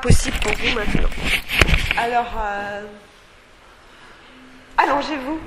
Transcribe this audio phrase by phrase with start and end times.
[0.00, 1.08] possible pour vous maintenant.
[1.96, 2.82] Alors, euh,
[4.76, 5.40] allongez-vous.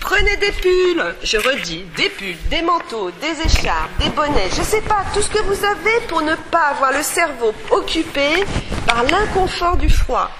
[0.00, 4.64] Prenez des pulls, je redis, des pulls, des manteaux, des écharpes, des bonnets, je ne
[4.64, 8.44] sais pas, tout ce que vous avez pour ne pas avoir le cerveau occupé
[8.86, 10.30] par l'inconfort du froid.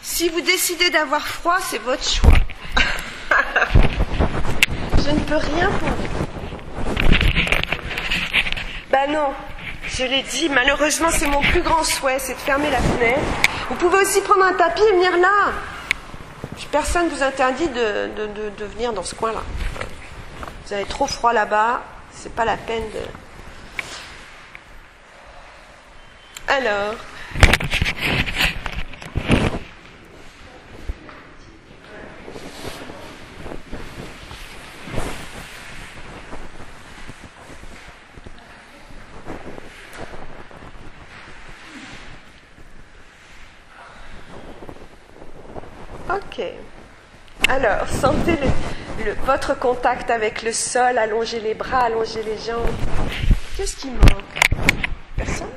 [0.00, 2.32] Si vous décidez d'avoir froid, c'est votre choix.
[5.04, 6.20] je ne peux rien pour vous.
[8.90, 9.34] Ben non,
[9.92, 13.20] je l'ai dit, malheureusement, c'est mon plus grand souhait, c'est de fermer la fenêtre.
[13.68, 15.52] Vous pouvez aussi prendre un tapis et venir là.
[16.70, 18.10] Personne ne vous interdit de,
[18.56, 19.42] de, venir dans ce coin-là.
[20.66, 23.00] Vous avez trop froid là-bas, c'est pas la peine de.
[26.46, 26.94] Alors,
[46.10, 46.42] Ok.
[47.52, 48.38] Alors, sentez
[49.24, 52.70] votre contact avec le sol, allongez les bras, allongez les jambes.
[53.56, 54.38] Qu'est-ce qui manque?
[55.16, 55.48] Personne?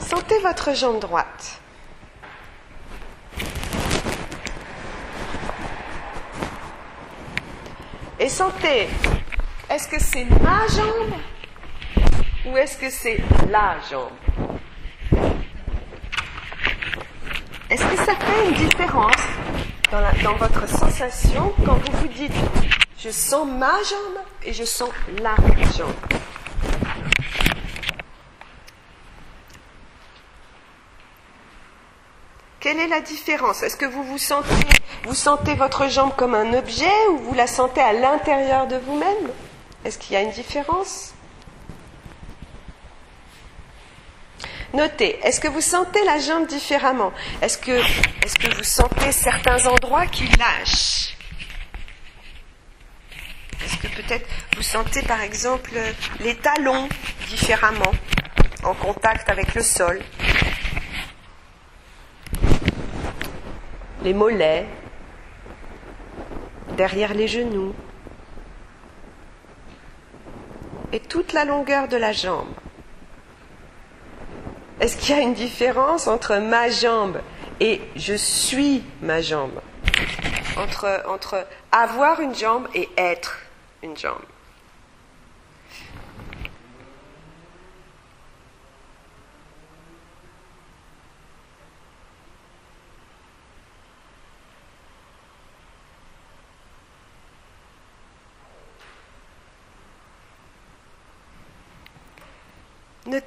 [0.00, 1.60] Sentez votre jambe droite.
[8.18, 8.88] Et sentez,
[9.70, 11.12] est-ce que c'est ma jambe?
[12.46, 13.18] Ou est-ce que c'est
[13.50, 14.10] la jambe
[17.68, 19.14] Est-ce que ça fait une différence
[19.90, 22.32] dans, votre sensation quand vous vous dites
[22.98, 25.34] je sens ma jambe et je sens la
[25.76, 25.92] jambe?
[32.60, 33.62] Quelle est la différence?
[33.62, 34.48] Est-ce que vous vous sentez,
[35.04, 39.30] vous sentez votre jambe comme un objet ou vous la sentez à l'intérieur de vous-même?
[39.84, 41.15] Est-ce qu'il y a une différence?
[44.74, 47.12] Notez, est-ce que vous sentez la jambe différemment?
[47.40, 51.16] Est-ce que, vous sentez certains endroits qui lâchent?
[53.64, 55.70] Est-ce que peut-être vous sentez par exemple
[56.20, 56.88] les talons
[57.28, 57.92] différemment
[58.64, 60.00] en contact avec le sol?
[64.02, 64.66] Les mollets,
[66.76, 67.74] derrière les genoux.
[70.92, 72.54] Et toute la longueur de la jambe.
[74.80, 77.20] Est-ce qu'il y a une différence entre ma jambe
[77.60, 79.60] et je suis ma jambe?
[80.58, 83.38] Entre, entre avoir une jambe et être
[83.82, 84.20] une jambe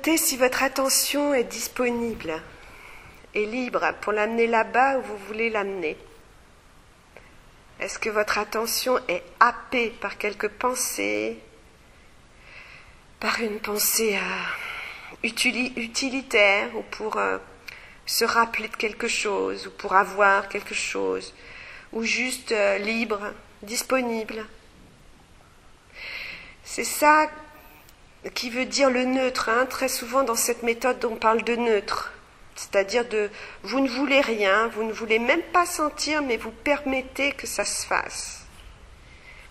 [0.02, 2.42] Si votre attention est disponible
[3.36, 5.98] et libre pour l'amener là-bas où vous voulez l'amener.
[7.80, 11.38] Est-ce que votre attention est happée par quelque pensée,
[13.20, 17.38] par une pensée euh, utilitaire ou pour euh,
[18.06, 21.36] se rappeler de quelque chose ou pour avoir quelque chose
[21.92, 24.46] ou juste euh, libre, disponible?
[26.64, 27.30] C'est ça
[28.34, 29.50] qui veut dire le neutre.
[29.50, 29.66] Hein.
[29.66, 32.12] Très souvent dans cette méthode, on parle de neutre,
[32.56, 33.30] c'est-à-dire de
[33.64, 37.66] vous ne voulez rien, vous ne voulez même pas sentir, mais vous permettez que ça
[37.66, 38.46] se fasse.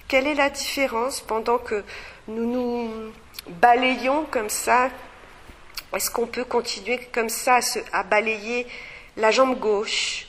[0.08, 1.84] Quelle est la différence pendant que
[2.28, 3.12] nous nous
[3.46, 4.90] balayons comme ça?
[5.94, 7.56] Est-ce qu'on peut continuer comme ça
[7.92, 8.66] à, à balayer
[9.16, 10.26] la jambe gauche?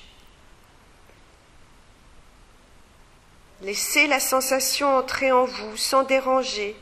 [3.61, 6.77] Laissez la sensation entrer en vous sans déranger,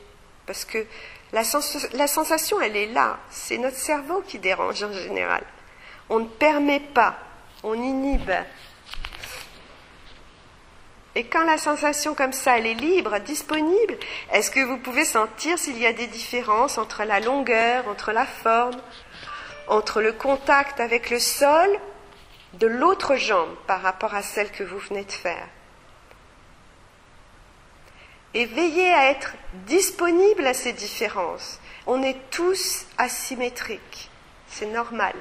[0.46, 0.86] parce que
[1.32, 3.18] la, sensation, elle est là.
[3.30, 5.42] C'est notre cerveau qui dérange en général.
[6.08, 7.16] On ne permet pas,
[7.62, 8.32] on inhibe.
[11.14, 13.98] Et quand la sensation comme ça, elle est libre, disponible,
[14.32, 18.24] est-ce que vous pouvez sentir s'il y a des différences entre la longueur, entre la
[18.24, 18.80] forme,
[19.66, 21.68] entre le contact avec le sol
[22.54, 25.48] de l'autre jambe par rapport à celle que vous venez de faire?
[28.34, 29.34] Et veillez à être
[29.66, 31.60] disponible à ces différences.
[31.86, 34.10] On est tous asymétriques,
[34.48, 35.14] c'est normal.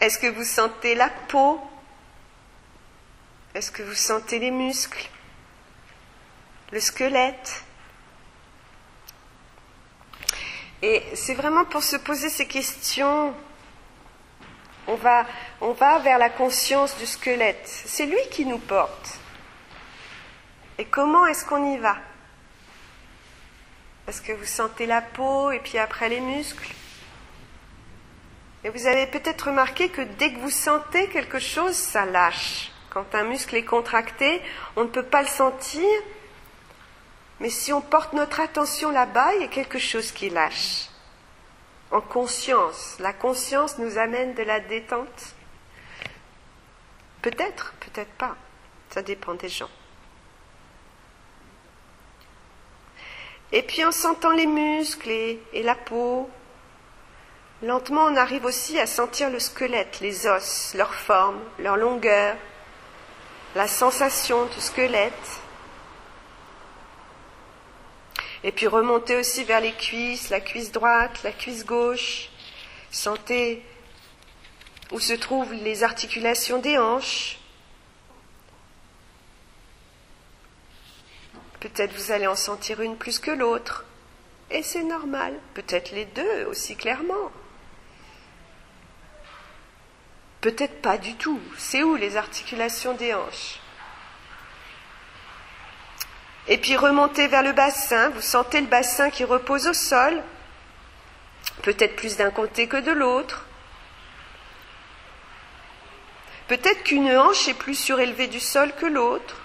[0.00, 1.60] Est-ce que vous sentez la peau?
[3.54, 5.08] Est-ce que vous sentez les muscles?
[6.72, 7.64] Le squelette?
[10.80, 13.34] Et c'est vraiment pour se poser ces questions
[14.88, 17.66] On va, vers la conscience du squelette.
[17.66, 19.18] C'est lui qui nous porte.
[20.78, 21.96] Et comment est-ce qu'on y va?
[24.04, 26.74] Parce que vous sentez la peau et puis après les muscles.
[28.64, 32.70] Et vous avez peut-être remarqué que dès que vous sentez quelque chose, ça lâche.
[32.90, 34.42] Quand un muscle est contracté,
[34.76, 35.88] on ne peut pas le sentir,
[37.40, 40.88] mais si on porte notre attention là-bas, il y a quelque chose qui lâche.
[41.92, 42.96] En conscience.
[42.98, 45.34] La conscience nous amène de la détente.
[47.20, 48.34] Peut-être, peut-être pas.
[48.90, 49.70] Ça dépend des gens.
[53.52, 56.28] Et puis en sentant les muscles et, la peau,
[57.62, 62.36] lentement on arrive aussi à sentir le squelette, les os, leur forme, leur longueur,
[63.54, 65.41] la sensation du squelette.
[68.44, 72.28] Et puis remonter aussi vers les cuisses, la cuisse droite, la cuisse gauche.
[72.90, 73.62] Sentez
[74.90, 77.38] où se trouvent les articulations des hanches.
[81.60, 83.84] Peut-être vous allez en sentir une plus que l'autre.
[84.50, 85.38] Et c'est normal.
[85.54, 87.30] Peut-être les deux aussi clairement.
[90.40, 91.40] Peut-être pas du tout.
[91.56, 93.61] C'est où les articulations des hanches?
[96.48, 98.10] Et puis remontez vers le bassin.
[98.10, 100.22] Vous sentez le bassin qui repose au sol.
[101.62, 103.44] Peut-être plus d'un côté que de l'autre.
[106.48, 109.36] Peut-être qu'une hanche est plus surélevée du sol que l'autre.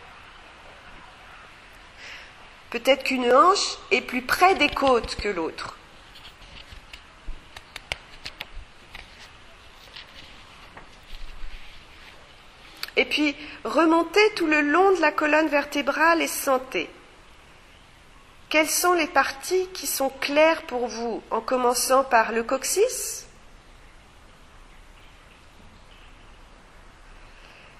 [2.69, 5.77] Peut-être qu'une hanche est plus près des côtes que l'autre.
[12.97, 16.89] Et puis remontez tout le long de la colonne vertébrale et sentez.
[18.49, 23.27] Quelles sont les parties qui sont claires pour vous, en commençant par le coccyx?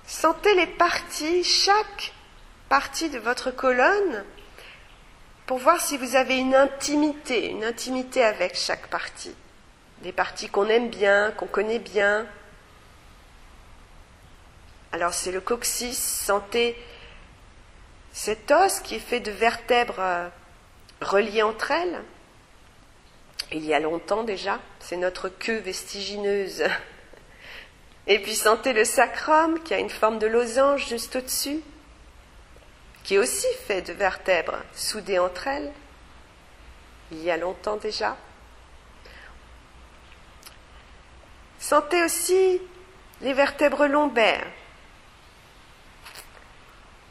[0.06, 2.14] Sentez les parties, chaque
[2.70, 4.24] partie de votre colonne,
[5.48, 9.36] pour voir si vous avez une intimité, une intimité avec chaque partie.
[10.04, 12.28] Des parties qu'on aime bien, qu'on connaît bien,
[14.98, 16.76] alors c'est le coccyx, sentez
[18.14, 20.28] cet os qui est fait de vertèbres euh,
[21.02, 22.02] reliées entre elles.
[23.52, 26.64] Il y a longtemps déjà, c'est notre queue vestigineuse.
[28.08, 31.62] Et puis sentez le sacrum qui a une forme de losange juste au-dessus,
[33.04, 35.72] qui est aussi fait de vertèbres soudées entre elles.
[37.12, 38.18] Il y a longtemps déjà.
[41.60, 42.60] Sentez aussi
[43.22, 44.48] les vertèbres lombaires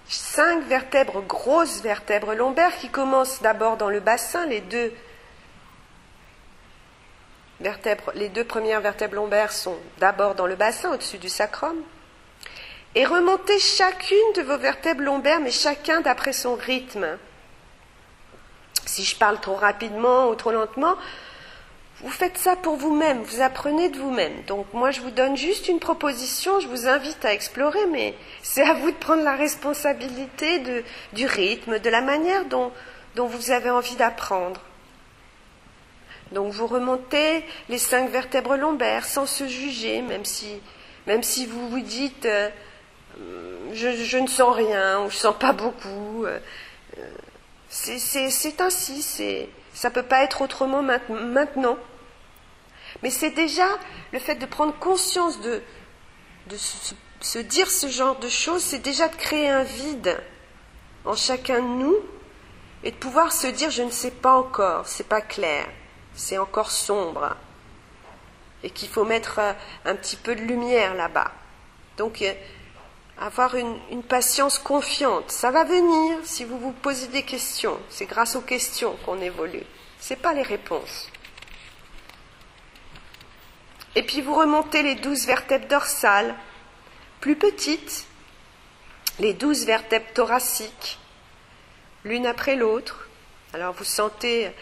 [0.08, 4.92] cinq vertèbres, grosses vertèbres lombaires qui commencent d'abord dans le bassin, les deux
[7.60, 11.76] vertèbres, les deux premières vertèbres lombaires sont d'abord dans le bassin, au-dessus du sacrum.
[12.94, 17.18] Et remontez chacune de vos vertèbres lombaires, mais chacun d'après son rythme.
[18.86, 20.96] Si je parle trop rapidement ou trop lentement,
[22.00, 24.43] vous faites ça pour vous-même, vous apprenez de vous-même.
[24.46, 28.62] Donc moi, je vous donne juste une proposition, je vous invite à explorer, mais c'est
[28.62, 30.62] à vous de prendre la responsabilité
[31.14, 32.72] du rythme, de la manière dont,
[33.14, 34.60] vous avez envie d'apprendre.
[36.32, 40.60] Donc vous remontez les cinq vertèbres lombaires sans se juger, même si,
[41.06, 42.50] même si vous vous dites euh,
[43.73, 46.26] je, je, ne sens rien ou je sens pas beaucoup.
[46.26, 46.38] Euh,
[47.68, 49.02] c'est ainsi,
[49.73, 51.78] ça ne peut pas être autrement maintenant.
[53.02, 53.66] Mais c'est déjà
[54.12, 55.62] le fait de prendre conscience de,
[57.20, 60.18] se, dire ce genre de choses, c'est déjà de créer un vide
[61.04, 61.96] en chacun de nous
[62.82, 65.66] et de pouvoir se dire je ne sais pas encore, c'est pas clair,
[66.14, 67.36] c'est encore sombre
[68.62, 69.40] et qu'il faut mettre
[69.84, 71.30] un petit peu de lumière là-bas.
[71.98, 72.32] Donc euh,
[73.18, 75.30] avoir une, une, patience confiante.
[75.30, 77.78] Ça va venir si vous vous posez des questions.
[77.88, 79.62] C'est grâce aux questions qu'on évolue.
[80.00, 81.08] Ce n'est pas les réponses.
[83.96, 86.34] Et puis vous remontez les douze vertèbres dorsales,
[87.20, 88.06] plus petites,
[89.18, 90.98] les douze vertèbres thoraciques,
[92.04, 93.08] l'une après l'autre.
[93.54, 94.52] Alors vous sentez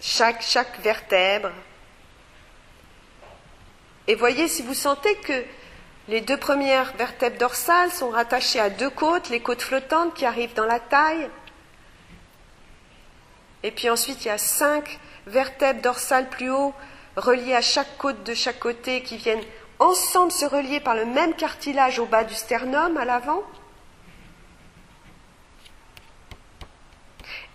[0.00, 1.50] chaque, chaque vertèbre.
[4.06, 5.44] Et voyez si vous sentez que
[6.08, 10.54] les deux premières vertèbres dorsales sont rattachées à deux côtes, les côtes flottantes qui arrivent
[10.54, 11.28] dans la taille.
[13.62, 16.74] Et puis ensuite, il y a cinq vertèbres dorsales plus haut,
[17.16, 19.44] reliées à chaque côte de chaque côté, qui viennent
[19.78, 23.42] ensemble se relier par le même cartilage au bas du sternum, à l'avant.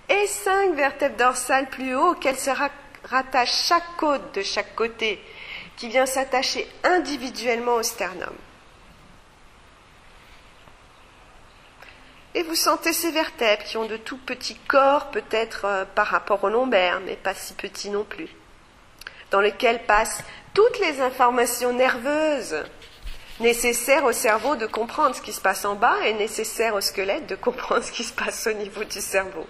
[0.09, 2.51] Et cinq vertèbres dorsales plus haut, auxquelles se
[3.03, 5.21] rattachent chaque côte de chaque côté,
[5.75, 8.33] qui vient s'attacher individuellement au sternum.
[12.37, 16.43] Et vous sentez ces vertèbres qui ont de tout petits corps, peut-être euh, par rapport
[16.43, 18.27] au lombaire, mais pas si petits non plus,
[19.31, 22.63] dans lesquels passent toutes les informations nerveuses
[23.39, 27.27] nécessaires au cerveau de comprendre ce qui se passe en bas et nécessaires au squelette
[27.27, 29.45] de comprendre ce qui se passe au niveau du cerveau.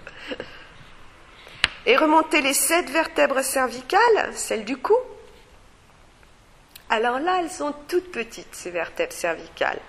[1.86, 4.96] Et remonter les sept vertèbres cervicales, celles du cou.
[6.90, 9.80] Alors là, elles sont toutes petites, ces vertèbres cervicales.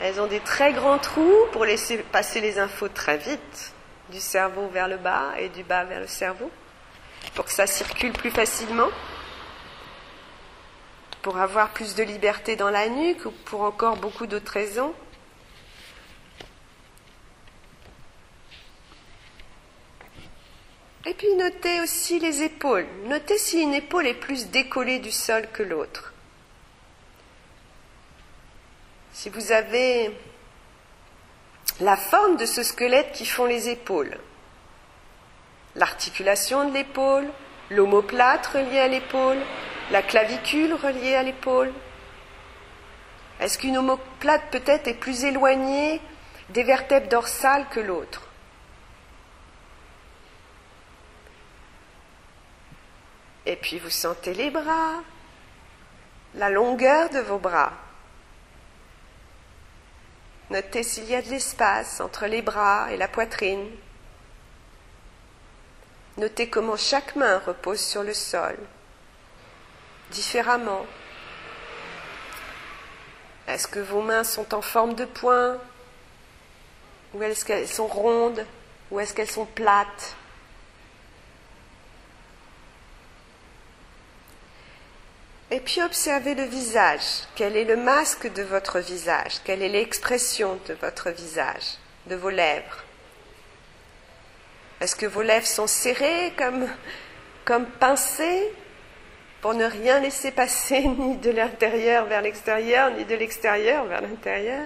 [0.00, 3.72] Elles ont des très grands trous pour laisser passer les infos très vite,
[4.10, 6.50] du cerveau vers le bas et du bas vers le cerveau,
[7.34, 8.88] pour que ça circule plus facilement
[11.22, 14.94] pour avoir plus de liberté dans la nuque ou pour encore beaucoup d'autres raisons.
[21.06, 22.86] Et puis notez aussi les épaules.
[23.04, 26.12] Notez si une épaule est plus décollée du sol que l'autre.
[29.12, 30.10] Si vous avez
[31.80, 34.18] la forme de ce squelette qui font les épaules,
[35.76, 37.28] l'articulation de l'épaule,
[37.70, 39.38] l'omoplate relié à l'épaule,
[39.90, 41.72] la clavicule reliée à l'épaule
[43.40, 46.00] Est-ce qu'une omoplate peut-être est plus éloignée
[46.50, 48.28] des vertèbres dorsales que l'autre?
[53.46, 55.02] Et puis vous sentez les bras,
[56.34, 57.72] la longueur de vos bras.
[60.50, 63.66] Notez s'il y a de l'espace entre les bras et la poitrine.
[66.20, 68.58] Notez comment chaque main repose sur le sol.
[70.10, 70.84] Différemment.
[73.48, 75.56] Est-ce que vos mains sont en forme de poing?
[77.14, 78.44] Ou est-ce qu'elles sont rondes?
[78.90, 80.14] Ou est-ce qu'elles sont plates?
[85.50, 87.22] Et puis observez le visage.
[87.34, 89.40] Quel est le masque de votre visage?
[89.42, 92.84] Quelle est l'expression de votre visage, de vos lèvres?
[94.80, 98.50] Est-ce que vos lèvres sont serrées comme, pincées
[99.42, 104.64] pour ne rien laisser passer ni de l'intérieur vers l'extérieur, ni de l'extérieur vers l'intérieur?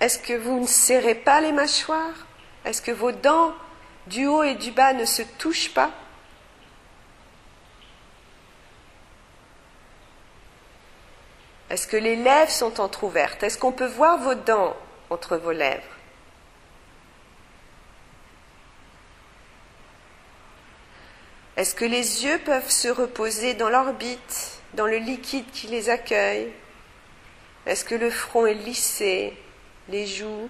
[0.00, 2.26] Est-ce que vous ne serrez pas les mâchoires?
[2.64, 3.54] Est-ce que vos dents
[4.06, 5.90] du haut et du bas ne se touchent pas?
[11.70, 13.42] Est-ce que les lèvres sont entr'ouvertes?
[13.42, 14.76] Est-ce qu'on peut voir vos dents
[15.10, 15.82] entre vos lèvres.
[21.56, 26.50] Est-ce que les yeux peuvent se reposer dans l'orbite, dans le liquide qui les accueille?
[27.66, 29.36] Est-ce que le front est lissé,
[29.88, 30.48] les joues?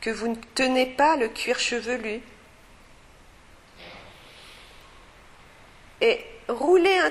[0.00, 2.20] Que vous ne tenez pas le cuir chevelu?
[6.00, 7.10] Et roulez un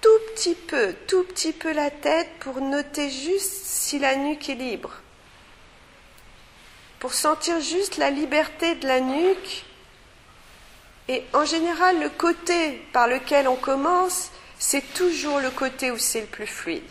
[0.00, 4.54] tout petit peu, tout petit peu la tête pour noter juste si la nuque est
[4.54, 4.92] libre
[7.00, 9.64] pour sentir juste la liberté de la nuque.
[11.08, 16.20] Et en général, le côté par lequel on commence, c'est toujours le côté où c'est
[16.20, 16.84] le plus fluide.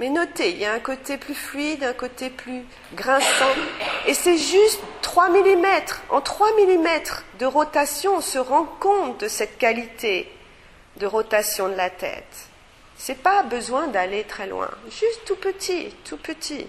[0.00, 2.62] Mais notez, il y a un côté plus fluide, un côté plus
[2.94, 3.54] grinçant.
[4.06, 5.66] Et c'est juste 3 mm.
[6.08, 6.88] En 3 mm
[7.38, 10.32] de rotation, on se rend compte de cette qualité
[10.98, 12.48] de rotation de la tête.
[12.96, 14.70] C'est pas besoin d'aller très loin.
[14.90, 16.66] Juste tout petit, tout petit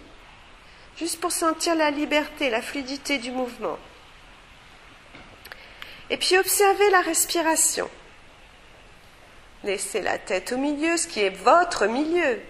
[1.00, 3.78] juste pour sentir la liberté, la fluidité du mouvement.
[6.10, 7.90] Et puis observez la respiration.
[9.64, 12.42] Laissez la tête au milieu, ce qui est votre milieu.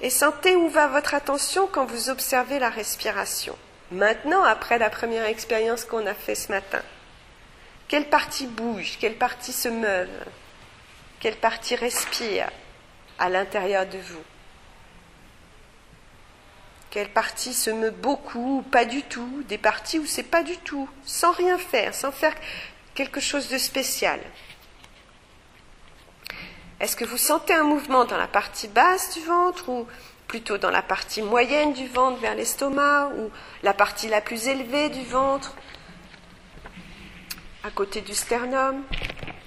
[0.00, 3.56] Et sentez où va votre attention quand vous observez la respiration.
[3.90, 6.82] Maintenant, après la première expérience qu'on a faite ce matin,
[7.88, 10.24] quelle partie bouge, quelle partie se meuvent,
[11.24, 12.50] quelle partie respire
[13.18, 14.22] à l'intérieur de vous.
[16.90, 20.58] Quelle partie se meut beaucoup ou pas du tout, des parties où c'est pas du
[20.58, 22.34] tout, sans rien faire, sans faire
[22.94, 24.20] quelque chose de spécial.
[26.78, 29.86] Est-ce que vous sentez un mouvement dans la partie basse du ventre ou
[30.28, 33.30] plutôt dans la partie moyenne du ventre vers l'estomac ou
[33.62, 35.54] la partie la plus élevée du ventre?
[37.62, 38.82] À côté du sternum,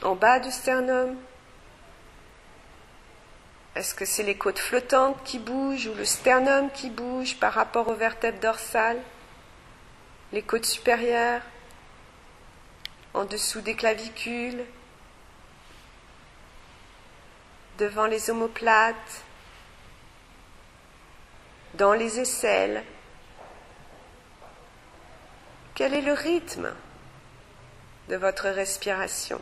[0.02, 1.16] en bas du sternum
[3.78, 7.88] est-ce que c'est les côtes flottantes qui bougent ou le sternum qui bouge par rapport
[7.88, 9.00] aux vertèbres dorsales
[10.32, 11.44] Les côtes supérieures?
[13.14, 14.66] En dessous des clavicules?
[17.78, 19.24] Devant les omoplates?
[21.76, 22.84] Dans les aisselles?
[25.76, 26.74] Quel est le rythme
[28.10, 29.40] de votre respiration?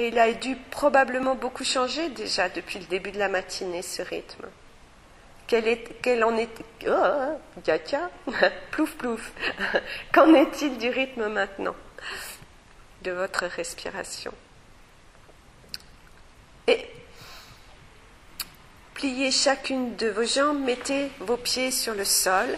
[0.00, 4.00] Et il a dû probablement beaucoup changer déjà depuis le début de la matinée, ce
[4.00, 4.46] rythme.
[5.46, 6.48] Quel, en est...
[6.88, 8.32] Oh,
[8.70, 9.32] plouf plouf.
[10.14, 11.76] Qu'en est-il du rythme maintenant
[13.02, 14.32] de votre respiration?
[16.66, 16.88] Et
[18.94, 22.56] pliez chacune de vos jambes, mettez vos pieds sur le sol,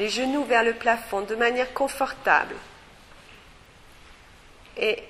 [0.00, 2.56] les genoux vers le plafond de manière confortable.
[4.76, 5.04] Et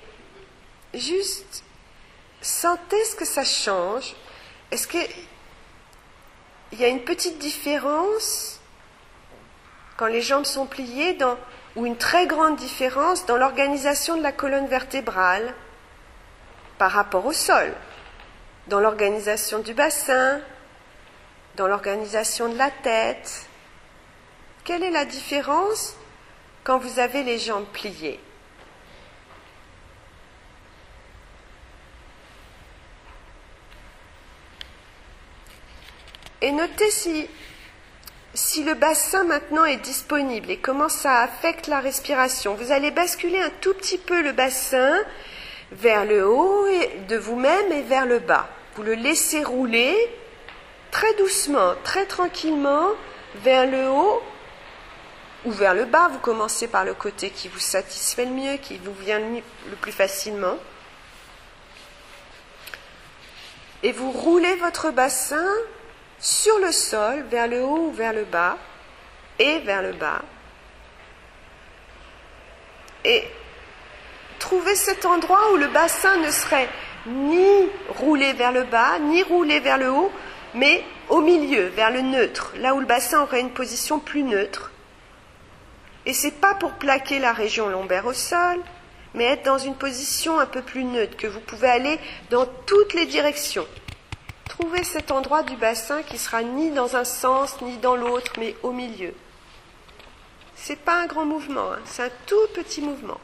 [0.99, 1.63] juste
[2.41, 4.15] sentez ce que ça change.
[4.71, 5.07] Est-ce qu'il
[6.73, 8.59] y a une petite différence
[9.97, 11.17] quand les jambes sont pliées
[11.75, 15.53] ou une très grande différence dans l'organisation de la colonne vertébrale
[16.77, 17.73] par rapport au sol,
[18.67, 20.39] dans l'organisation du bassin,
[21.55, 23.47] dans l'organisation de la tête?
[24.63, 25.95] Quelle est la différence
[26.63, 28.19] quand vous avez les jambes pliées?
[36.41, 37.27] Et notez si,
[38.33, 42.53] si le bassin maintenant est disponible et comment ça affecte la respiration.
[42.53, 44.95] Vous allez basculer un tout petit peu le bassin
[45.71, 46.67] vers le haut
[47.07, 48.47] de vous-même et vers le bas.
[48.75, 49.95] Vous le laissez rouler
[50.91, 52.89] très doucement, très tranquillement
[53.43, 54.21] vers le haut
[55.45, 56.09] ou vers le bas.
[56.11, 59.91] Vous commencez par le côté qui vous satisfait le mieux, qui vous vient le plus
[59.91, 60.57] facilement.
[63.81, 65.45] Et vous roulez votre bassin
[66.19, 68.57] sur le sol, vers le haut ou vers le bas,
[69.39, 70.21] et vers le bas.
[73.05, 73.23] Et
[74.39, 76.69] trouver cet endroit où le bassin ne serait
[77.05, 80.11] ni roulé vers le bas, ni roulé vers le haut,
[80.53, 84.71] mais au milieu, vers le neutre, là où le bassin aurait une position plus neutre.
[86.05, 88.57] Et c'est pas pour plaquer la région lombaire au sol,
[89.13, 91.99] mais être dans une position un peu plus neutre, que vous pouvez aller
[92.29, 93.67] dans toutes les directions.
[94.59, 98.55] Trouvez cet endroit du bassin qui sera ni dans un sens ni dans l'autre, mais
[98.63, 99.13] au milieu.
[100.55, 103.19] C'est pas un grand mouvement, hein, c'est un tout petit mouvement.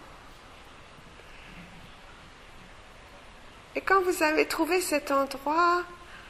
[3.75, 5.81] Et quand vous avez trouvé cet endroit,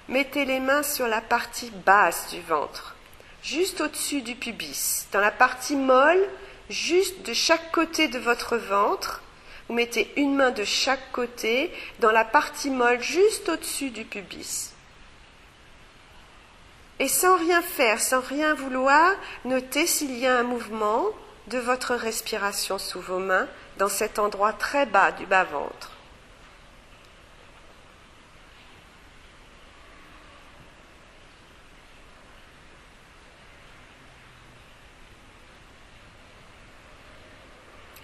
[0.07, 2.95] mettez les mains sur la partie basse du ventre,
[3.41, 6.25] juste au-dessus du pubis, dans la partie molle,
[6.69, 9.21] juste de chaque côté de votre ventre.
[9.67, 14.72] Vous mettez une main de chaque côté dans la partie molle, juste au-dessus du pubis.
[17.03, 19.11] Et sans rien faire, sans rien vouloir,
[19.43, 21.07] notez s'il y a un mouvement
[21.47, 25.91] de votre respiration sous vos mains dans cet endroit très bas du bas-ventre.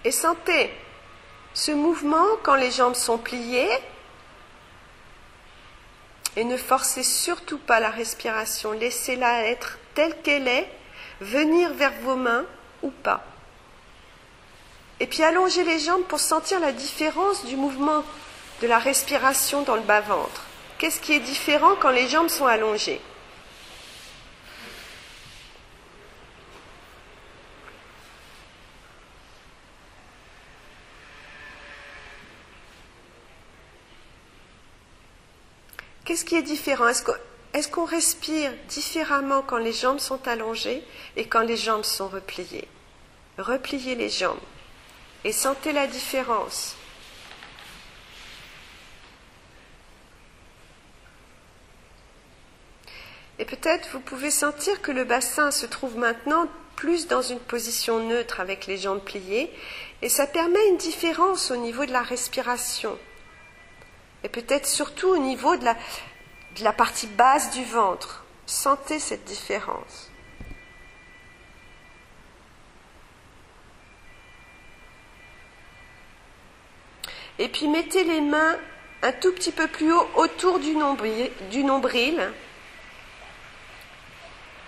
[0.04, 0.74] Et sentez
[1.54, 3.70] ce mouvement quand les jambes sont pliées
[6.40, 10.66] et ne forcez surtout pas la respiration, laissez-la être telle qu'elle est,
[11.20, 12.46] venir vers vos mains
[12.82, 13.22] ou pas.
[15.00, 18.04] Et puis allongez les jambes pour sentir la différence du mouvement
[18.62, 20.46] de la respiration dans le bas-ventre.
[20.78, 23.02] Qu'est-ce qui est différent quand les jambes sont allongées?
[36.10, 36.88] Qu'est-ce qui est différent?
[36.88, 40.82] Est-ce qu'on respire différemment quand les jambes sont allongées
[41.14, 42.66] et quand les jambes sont repliées?
[43.38, 44.40] Repliez les jambes.
[45.22, 46.74] Et sentez la différence.
[53.38, 58.00] Et peut-être vous pouvez sentir que le bassin se trouve maintenant plus dans une position
[58.00, 59.48] neutre avec les jambes pliées
[60.02, 62.98] et ça permet une différence au niveau de la respiration
[64.22, 65.64] et peut-être surtout au niveau de
[66.60, 68.24] la, partie basse du ventre.
[68.46, 70.10] Sentez cette différence.
[77.38, 78.56] Et puis mettez les mains
[79.02, 82.32] un tout petit peu plus haut autour du nombril.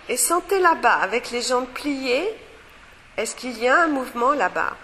[0.08, 2.28] Et sentez là-bas, avec les jambes pliées,
[3.16, 4.76] est-ce qu'il y a un mouvement là-bas?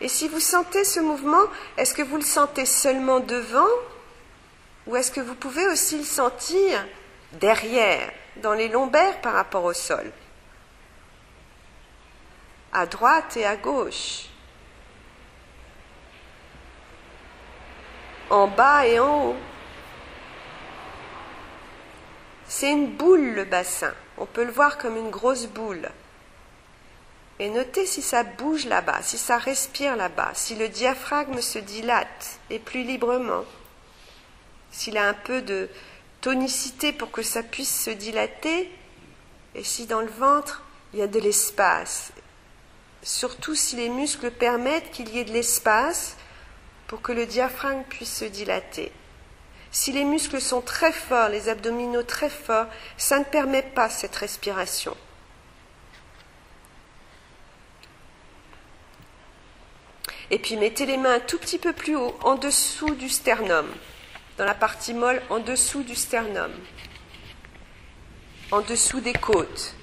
[0.00, 1.44] Et si vous sentez ce mouvement,
[1.76, 3.66] est-ce que vous le sentez seulement devant
[4.86, 6.84] ou est-ce que vous pouvez aussi le sentir
[7.32, 10.10] derrière, dans les lombaires par rapport au sol?
[12.72, 14.26] À droite et à gauche
[18.30, 19.36] En bas et en haut
[22.46, 23.92] C'est une boule le bassin.
[24.18, 25.88] On peut le voir comme une grosse boule.
[27.40, 32.38] Et notez si ça bouge là-bas, si ça respire là-bas, si le diaphragme se dilate
[32.50, 33.44] et plus librement,
[34.70, 35.68] s'il a un peu de
[36.20, 38.70] tonicité pour que ça puisse se dilater,
[39.54, 42.12] et si dans le ventre il y a de l'espace,
[43.02, 46.16] surtout si les muscles permettent qu'il y ait de l'espace
[46.86, 48.92] pour que le diaphragme puisse se dilater.
[49.72, 54.14] Si les muscles sont très forts, les abdominaux très forts, ça ne permet pas cette
[54.14, 54.96] respiration.
[60.34, 63.68] Et puis mettez les mains un tout petit peu plus haut, en dessous du sternum,
[64.36, 66.50] dans la partie molle, en dessous du sternum,
[68.50, 69.76] en dessous des côtes,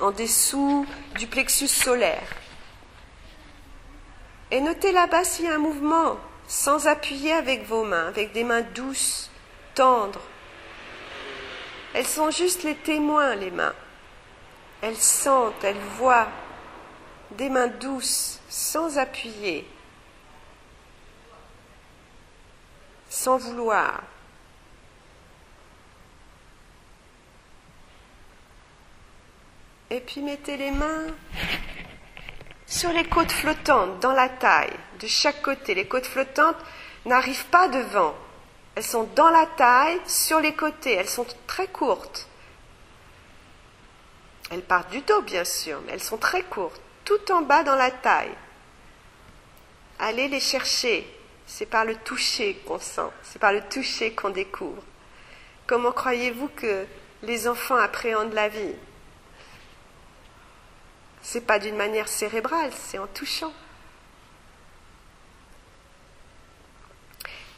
[0.00, 0.86] en dessous
[1.18, 2.26] du plexus solaire.
[4.50, 6.16] Et notez là-bas s'il y a un mouvement,
[6.48, 9.30] sans appuyer avec vos mains, avec des mains douces,
[9.74, 10.22] tendres.
[11.92, 13.74] Elles sont juste les témoins, les mains.
[14.80, 16.28] Elles sentent, elles voient
[17.32, 19.68] des mains douces, sans appuyer,
[23.10, 24.02] sans vouloir.
[29.90, 31.08] Et puis mettez les mains
[32.66, 35.74] sur les côtes flottantes, dans la taille, de chaque côté.
[35.74, 36.56] Les côtes flottantes
[37.04, 38.14] n'arrivent pas devant.
[38.74, 40.94] Elles sont dans la taille, sur les côtés.
[40.94, 42.26] Elles sont très courtes.
[44.50, 47.76] Elles partent du dos, bien sûr, mais elles sont très courtes, tout en bas dans
[47.76, 48.34] la taille.
[49.98, 51.10] Allez les chercher.
[51.46, 54.82] C'est par le toucher qu'on sent, c'est par le toucher qu'on découvre.
[55.66, 56.84] Comment croyez-vous que
[57.22, 58.74] les enfants appréhendent la vie?
[61.22, 63.52] C'est pas d'une manière cérébrale, c'est en touchant.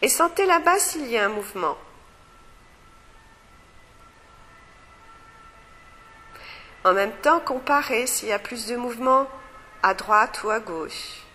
[0.03, 1.77] Et sentez là-bas s'il y a un mouvement.
[6.85, 9.29] En même temps, comparez s'il y a plus de mouvement
[9.83, 11.28] à droite ou à gauche.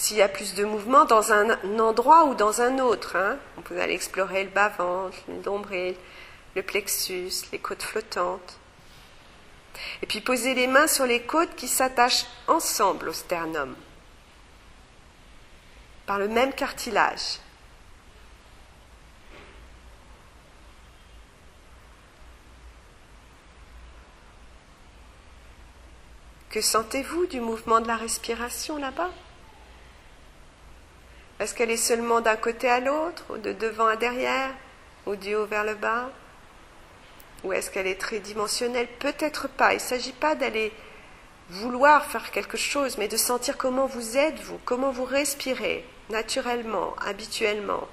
[0.00, 3.36] S'il y a plus de mouvement dans un endroit ou dans un autre, hein.
[3.58, 5.94] on peut aller explorer le bas-ventre, le
[6.56, 8.58] le plexus, les côtes flottantes.
[10.00, 13.76] Et puis poser les mains sur les côtes qui s'attachent ensemble au sternum
[16.06, 17.38] par le même cartilage.
[26.48, 29.10] Que sentez-vous du mouvement de la respiration là-bas?
[31.40, 34.50] Est-ce qu'elle est seulement d'un côté à l'autre, ou de devant à derrière,
[35.06, 36.10] ou du haut vers le bas?
[37.44, 38.88] Ou est-ce qu'elle est tridimensionnelle?
[38.98, 39.72] Peut-être pas.
[39.72, 40.70] Il ne s'agit pas d'aller
[41.48, 46.94] vouloir faire quelque chose, mais de sentir comment vous êtes, vous, comment vous respirez, naturellement,
[47.00, 47.88] habituellement.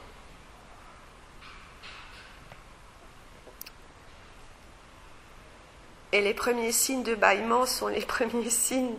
[6.12, 8.98] Et les premiers signes de bâillement sont les premiers signes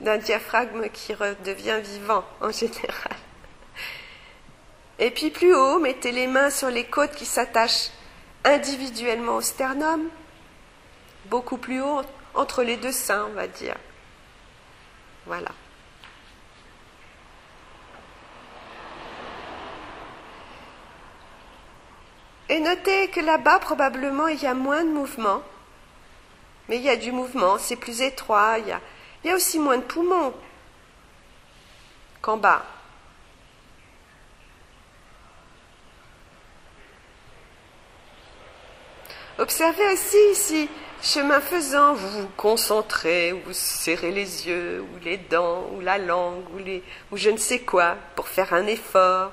[0.00, 3.16] d'un diaphragme qui redevient vivant en général.
[4.98, 7.90] Et puis plus haut, mettez les mains sur les côtes qui s'attachent
[8.44, 10.08] individuellement au sternum,
[11.26, 12.02] beaucoup plus haut,
[12.34, 13.76] entre les deux seins, on va dire.
[15.26, 15.50] Voilà.
[22.48, 25.42] Et notez que là-bas, probablement, il y a moins de mouvement.
[26.68, 28.80] Mais il y a du mouvement, c'est plus étroit, il y a,
[29.24, 30.34] il y a aussi moins de poumons
[32.20, 32.64] qu'en bas.
[39.42, 40.68] Observez aussi si,
[41.02, 45.98] chemin faisant, vous vous concentrez, ou vous serrez les yeux, ou les dents, ou la
[45.98, 46.44] langue,
[47.10, 49.32] ou je ne sais quoi, pour faire un effort.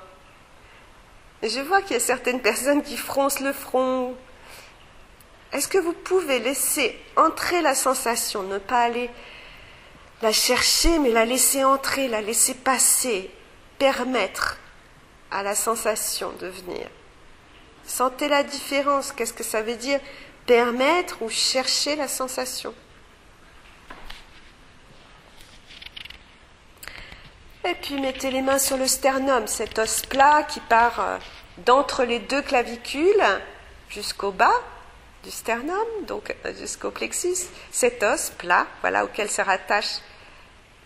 [1.43, 4.15] je vois qu'il y a certaines personnes qui froncent le front.
[5.52, 9.12] Est-ce que vous pouvez laisser entrer la sensation, ne pas aller
[10.24, 13.30] la chercher, mais la laisser entrer, la laisser passer,
[13.78, 14.58] permettre
[15.30, 16.88] à la sensation de venir?
[17.89, 19.12] Sentez la différence.
[19.12, 19.99] Qu'est-ce que ça veut dire
[20.45, 22.73] Permettre ou chercher la sensation?
[27.65, 31.17] Et puis mettez les mains sur le sternum, cet os plat qui part euh,
[31.65, 33.23] d'entre les deux clavicules
[33.89, 34.62] jusqu'au bas
[35.23, 40.02] du sternum, donc euh, jusqu'au plexus, cet os plat, voilà auquel se rattachent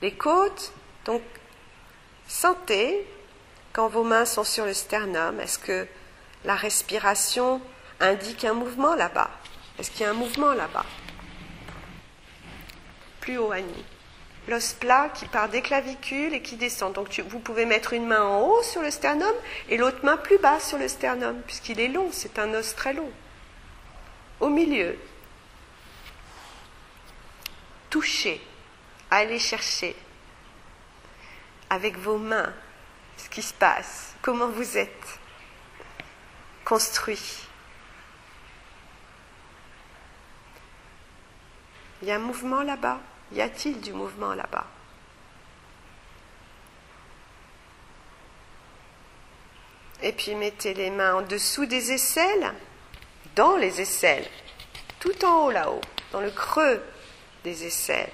[0.01, 0.71] les côtes.
[1.05, 1.21] Donc
[2.27, 3.05] sentez
[3.73, 5.85] quand vos mains sont sur le sternum, est-ce que
[6.45, 7.61] la respiration
[7.99, 9.29] indique un mouvement là-bas.
[9.79, 10.85] Est-ce qu'il y a un mouvement là-bas?
[13.21, 13.85] Plus haut, Annie.
[14.47, 16.93] l'os plat qui part des clavicules et qui descend.
[16.93, 19.33] Donc vous pouvez mettre une main en haut sur le sternum
[19.69, 22.93] et l'autre main plus bas sur le sternum, puisqu'il est long, c'est un os très
[22.93, 23.09] long.
[24.39, 24.97] Au milieu,
[27.89, 28.41] touchez,
[29.09, 29.95] allez chercher
[31.69, 32.53] avec vos mains
[33.17, 35.19] ce qui se passe, comment vous êtes
[36.65, 37.47] construit.
[42.01, 42.99] Il y a un mouvement là-bas.
[43.31, 44.65] Y a-t-il du mouvement là-bas?
[50.01, 52.53] Et puis mettez les mains en dessous des aisselles,
[53.35, 54.27] dans les aisselles,
[54.99, 56.83] tout en haut là-haut, dans le creux
[57.45, 58.11] des aisselles,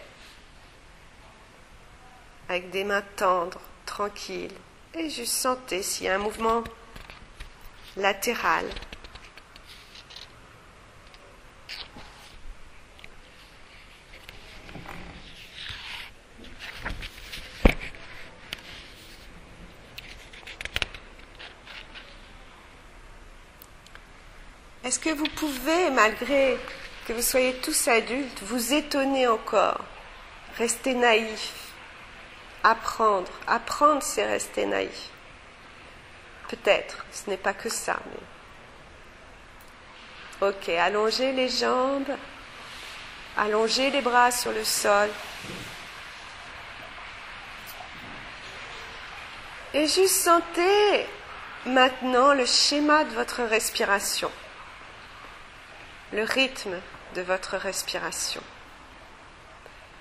[2.48, 4.54] avec des mains tendres, tranquilles,
[4.94, 6.64] et juste sentez s'il y a un mouvement
[7.98, 8.66] latéral
[24.90, 26.58] Est-ce que vous pouvez, malgré
[27.06, 29.86] que vous soyez tous adultes, vous étonner encore,
[30.58, 31.54] rester naïf,
[32.64, 35.12] apprendre Apprendre, c'est rester naïf.
[36.50, 37.98] Peut-être, ce n'est pas que ça.
[40.42, 40.50] Mais...
[40.50, 42.12] Ok, allongez les jambes,
[43.38, 45.10] allongez les bras sur le sol.
[49.74, 51.06] Et juste sentez
[51.66, 54.32] maintenant le schéma de votre respiration
[56.12, 56.76] le rythme
[57.16, 58.42] de votre respiration.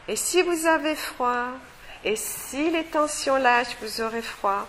[0.08, 1.48] Et si vous avez froid,
[2.04, 4.66] et si les tensions lâchent, vous aurez froid,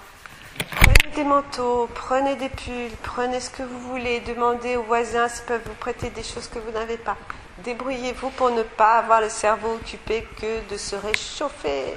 [0.72, 5.46] prenez des manteaux, prenez des pulls, prenez ce que vous voulez, demandez aux voisins s'ils
[5.46, 7.18] peuvent vous prêter des choses que vous n'avez pas.
[7.64, 11.96] Débrouillez-vous pour ne pas avoir le cerveau occupé que de se réchauffer.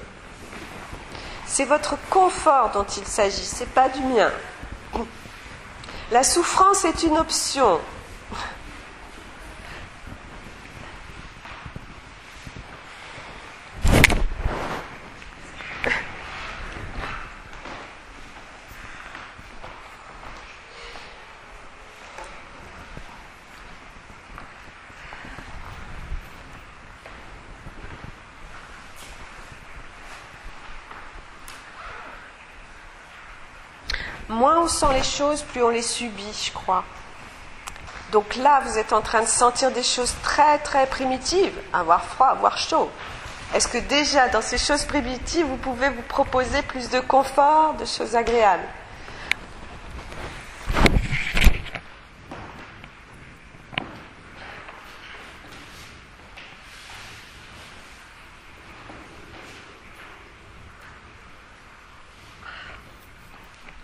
[1.47, 4.31] C'est votre confort dont il s'agit, c'est pas du mien.
[6.11, 7.81] La souffrance est une option,
[34.33, 36.85] moins on sent les choses, plus on les subit, je crois.
[38.13, 42.29] Donc là, vous êtes en train de sentir des choses très très primitives, avoir froid,
[42.29, 42.89] avoir chaud.
[43.55, 47.85] Est-ce que déjà dans ces choses primitives, vous pouvez vous proposer plus de confort, de
[47.85, 48.69] choses agréables?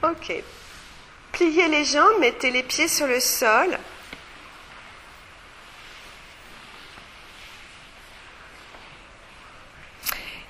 [0.03, 0.45] Ok.
[1.67, 3.77] Les jambes, mettez les pieds sur le sol.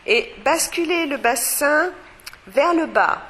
[0.06, 1.90] Et basculez le bassin
[2.46, 3.22] vers le bas.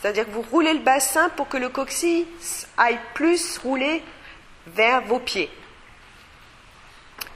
[0.00, 4.02] C'est-à-dire que vous roulez le bassin pour que le coccyx aille plus rouler
[4.66, 5.50] vers vos pieds.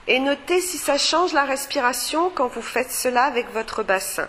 [0.07, 4.29] Et notez si ça change la respiration quand vous faites cela avec votre bassin.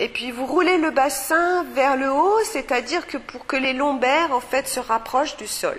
[0.00, 4.32] Et puis vous roulez le bassin vers le haut, c'est-à-dire que pour que les lombaires
[4.32, 5.78] en fait se rapprochent du sol.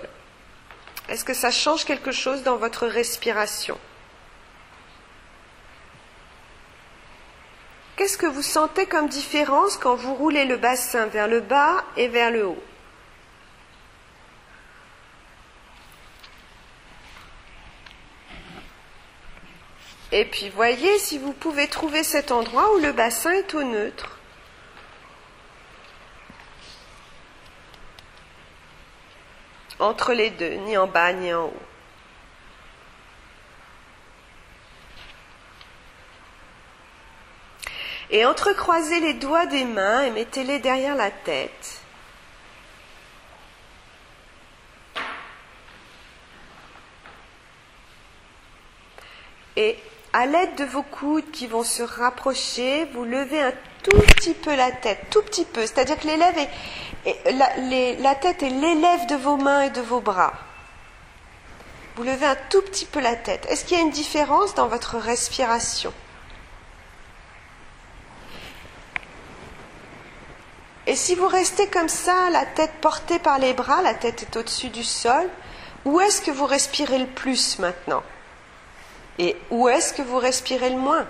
[1.08, 3.76] Est-ce que ça change quelque chose dans votre respiration?
[7.96, 12.06] Qu'est-ce que vous sentez comme différence quand vous roulez le bassin vers le bas et
[12.06, 12.62] vers le haut?
[20.12, 24.18] Et puis voyez si vous pouvez trouver cet endroit où le bassin est au neutre.
[29.78, 31.62] Entre les deux, ni en bas ni en haut.
[38.10, 41.80] Et entrecroisez les doigts des mains et mettez-les derrière la tête.
[49.56, 49.78] Et
[50.12, 54.54] à l'aide de vos coudes qui vont se rapprocher, vous levez un tout petit peu
[54.54, 55.62] la tête, tout petit peu.
[55.62, 56.36] C'est-à-dire que l'élève
[57.04, 60.34] la, tête est l'élève de vos mains et de vos bras.
[61.96, 63.46] Vous levez un tout petit peu la tête.
[63.50, 65.92] Est-ce qu'il y a une différence dans votre respiration?
[70.86, 74.36] Et si vous restez comme ça, la tête portée par les bras, la tête est
[74.36, 75.28] au-dessus du sol,
[75.84, 78.02] où est-ce que vous respirez le plus maintenant?
[79.18, 81.06] Et où est-ce que vous respirez le moins?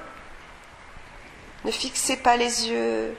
[1.65, 3.17] Ne fixez pas les yeux.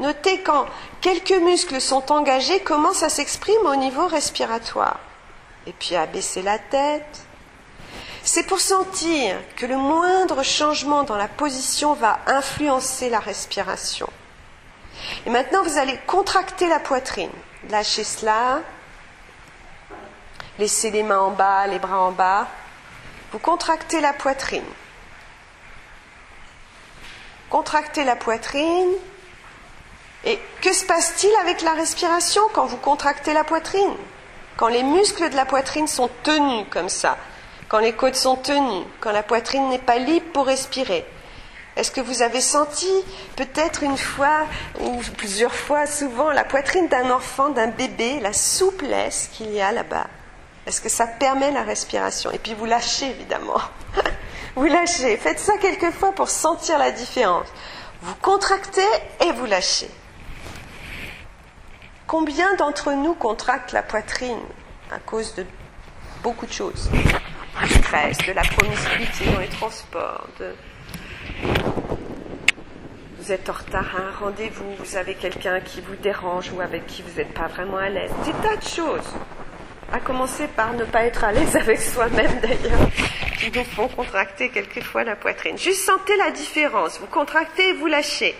[0.00, 0.66] Notez quand
[1.00, 4.98] quelques muscles sont engagés, comment ça s'exprime au niveau respiratoire.
[5.66, 7.22] Et puis abaisser la tête.
[8.22, 14.08] C'est pour sentir que le moindre changement dans la position va influencer la respiration.
[15.26, 17.30] Et maintenant, vous allez contracter la poitrine.
[17.68, 18.60] Lâchez cela.
[20.58, 22.48] Laissez les mains en bas, les bras en bas.
[23.34, 24.62] Vous contractez la poitrine.
[27.50, 28.92] Contractez la poitrine.
[30.24, 33.96] Et que se passe-t-il avec la respiration quand vous contractez la poitrine?
[34.56, 37.18] Quand les muscles de la poitrine sont tenus comme ça,
[37.66, 41.04] quand les côtes sont tenues, quand la poitrine n'est pas libre pour respirer.
[41.74, 42.88] Est-ce que vous avez senti
[43.34, 44.46] peut-être une fois
[44.78, 49.72] ou plusieurs fois souvent la poitrine d'un enfant, d'un bébé, la souplesse qu'il y a
[49.72, 50.06] là-bas?
[50.66, 53.60] Est-ce que ça permet la respiration Et puis vous lâchez évidemment.
[54.56, 55.16] vous lâchez.
[55.16, 57.46] Faites ça quelquefois pour sentir la différence.
[58.00, 58.86] Vous contractez
[59.24, 59.90] et vous lâchez.
[62.06, 64.40] Combien d'entre nous contractent la poitrine
[64.90, 65.46] à cause de
[66.22, 66.90] beaucoup de choses?
[67.62, 70.54] Du stress, de la promiscuité dans les transports, de
[73.24, 76.86] vous êtes en retard à un rendez-vous, vous avez quelqu'un qui vous dérange ou avec
[76.86, 78.10] qui vous n'êtes pas vraiment à l'aise.
[78.26, 79.14] Des tas de choses.
[79.94, 82.90] À commencer par ne pas être à l'aise avec soi-même d'ailleurs,
[83.38, 85.56] qui nous font contracter quelquefois la poitrine.
[85.56, 86.98] Juste sentez la différence.
[86.98, 88.34] Vous contractez et vous lâchez.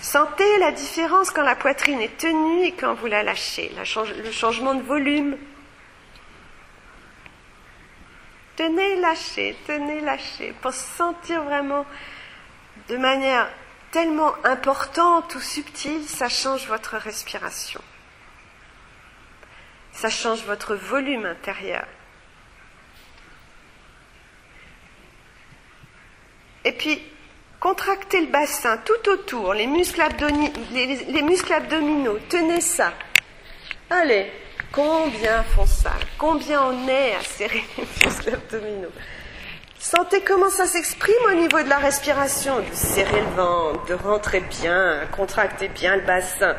[0.00, 3.70] Sentez la différence quand la poitrine est tenue et quand vous la lâchez.
[3.76, 5.36] le changement de volume.
[8.56, 11.86] Tenez, lâchez, tenez, lâchez, pour sentir vraiment
[12.88, 13.48] de manière
[13.92, 17.80] tellement importante ou subtile, ça change votre respiration.
[19.96, 21.86] Ça change votre volume intérieur.
[26.66, 27.00] Et puis,
[27.58, 30.02] contractez le bassin tout autour, les muscles,
[30.74, 32.92] les muscles abdominaux, tenez ça.
[33.88, 34.30] Allez,
[34.70, 35.94] combien font ça?
[36.18, 38.92] Combien on est à serrer les muscles abdominaux?
[39.78, 44.40] Sentez comment ça s'exprime au niveau de la respiration, de serrer le ventre, de rentrer
[44.40, 46.54] bien, contracter bien le bassin.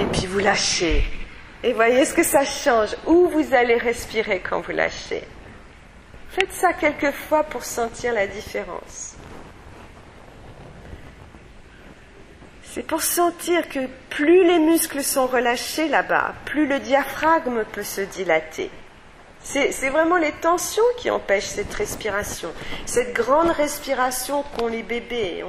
[0.00, 1.19] Et puis vous lâchez.
[1.62, 5.22] Et voyez ce que ça change, où vous allez respirer quand vous lâchez.
[6.30, 9.14] Faites ça quelques fois pour sentir la différence.
[12.62, 18.00] C'est pour sentir que plus les muscles sont relâchés là-bas, plus le diaphragme peut se
[18.00, 18.70] dilater.
[19.42, 22.52] C'est vraiment les tensions qui empêchent cette respiration,
[22.86, 25.42] cette grande respiration qu'ont les bébés.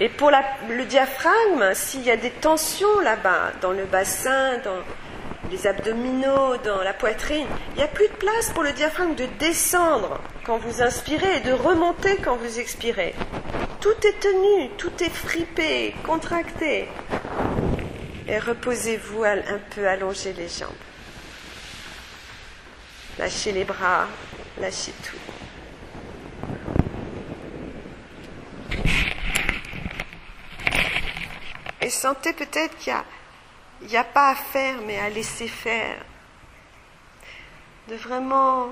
[0.00, 4.78] Et pour le diaphragme, s'il y a des tensions là-bas, dans le bassin, dans
[5.50, 9.26] les abdominaux, dans la poitrine, il n'y a plus de place pour le diaphragme de
[9.40, 13.14] descendre quand vous inspirez et de remonter quand vous expirez.
[13.80, 16.88] Tout est tenu, tout est fripé, contracté
[18.28, 20.68] et reposez-vous un peu, allongez les jambes.
[23.18, 24.06] Lâchez les bras,
[24.60, 25.27] lâchez tout.
[31.80, 32.94] Et sentez peut-être qu'il
[33.82, 36.04] n'y a, pas à faire, mais à laisser faire.
[37.88, 38.68] De vraiment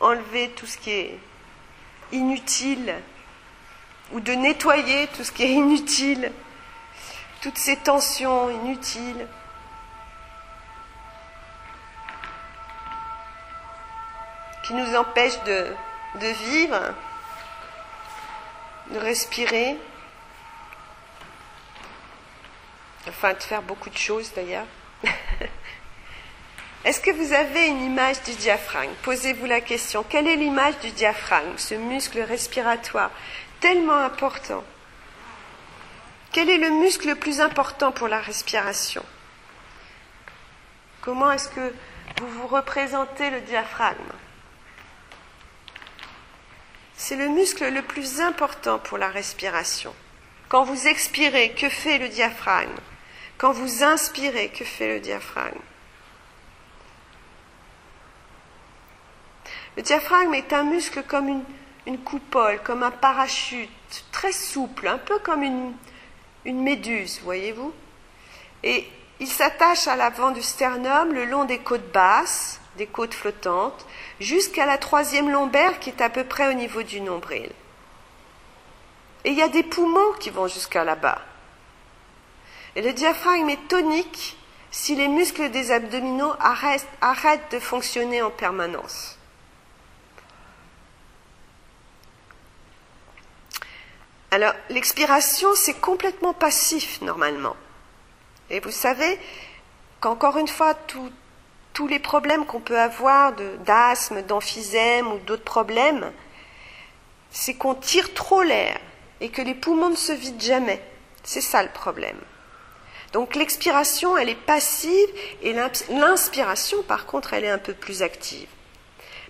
[0.00, 1.18] enlever tout ce qui est
[2.12, 2.94] inutile
[4.12, 6.32] ou de nettoyer tout ce qui est inutile,
[7.42, 9.26] toutes ces tensions inutiles.
[14.62, 15.76] qui nous empêchent de
[16.50, 16.92] vivre,
[18.90, 19.76] de respirer,
[23.08, 24.66] enfin de faire beaucoup de choses d'ailleurs.
[26.84, 28.92] Est-ce que vous avez une image du diaphragme?
[29.02, 33.10] Posez-vous la question, quelle est l'image du diaphragme, ce muscle respiratoire
[33.60, 34.62] tellement important?
[36.30, 39.02] Quel est le muscle le plus important pour la respiration?
[41.00, 41.72] Comment est-ce que
[42.20, 44.12] vous vous représentez le diaphragme?
[46.96, 49.94] C'est le muscle le plus important pour la respiration.
[50.48, 52.74] Quand vous expirez, que fait le diaphragme?
[53.38, 55.60] Quand vous inspirez, que fait le diaphragme?
[59.76, 61.42] Le diaphragme est un muscle comme
[61.86, 63.70] une, coupole, comme un parachute,
[64.10, 67.74] très souple, un peu comme une méduse, voyez-vous?
[68.62, 68.88] Et
[69.20, 73.86] il s'attache à l'avant du sternum, le long des côtes basses, des côtes flottantes,
[74.20, 77.50] jusqu'à la troisième lombaire qui est à peu près au niveau du nombril.
[79.24, 81.20] Et il y a des poumons qui vont jusqu'à là-bas.
[82.76, 84.36] Et le diaphragme est tonique
[84.70, 89.18] si les muscles des abdominaux arrêtent, arrêtent de fonctionner en permanence.
[94.30, 97.56] Alors, l'expiration, c'est complètement passif normalement.
[98.50, 99.18] Et vous savez
[100.00, 100.74] qu'encore une fois,
[101.76, 103.34] tous les problèmes qu'on peut avoir
[103.66, 106.10] d'asthme, d'emphysème ou d'autres problèmes,
[107.30, 108.80] c'est qu'on tire trop l'air
[109.20, 110.82] et que les poumons ne se vident jamais.
[111.22, 112.16] C'est ça le problème.
[113.12, 115.06] Donc l'expiration, elle est passive
[115.42, 115.54] et
[115.90, 118.48] l'inspiration, par contre, elle est un peu plus active.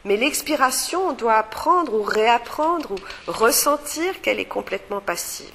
[0.05, 5.51] Mais l'expiration, on doit apprendre ou réapprendre ou ressentir qu'elle est complètement passive.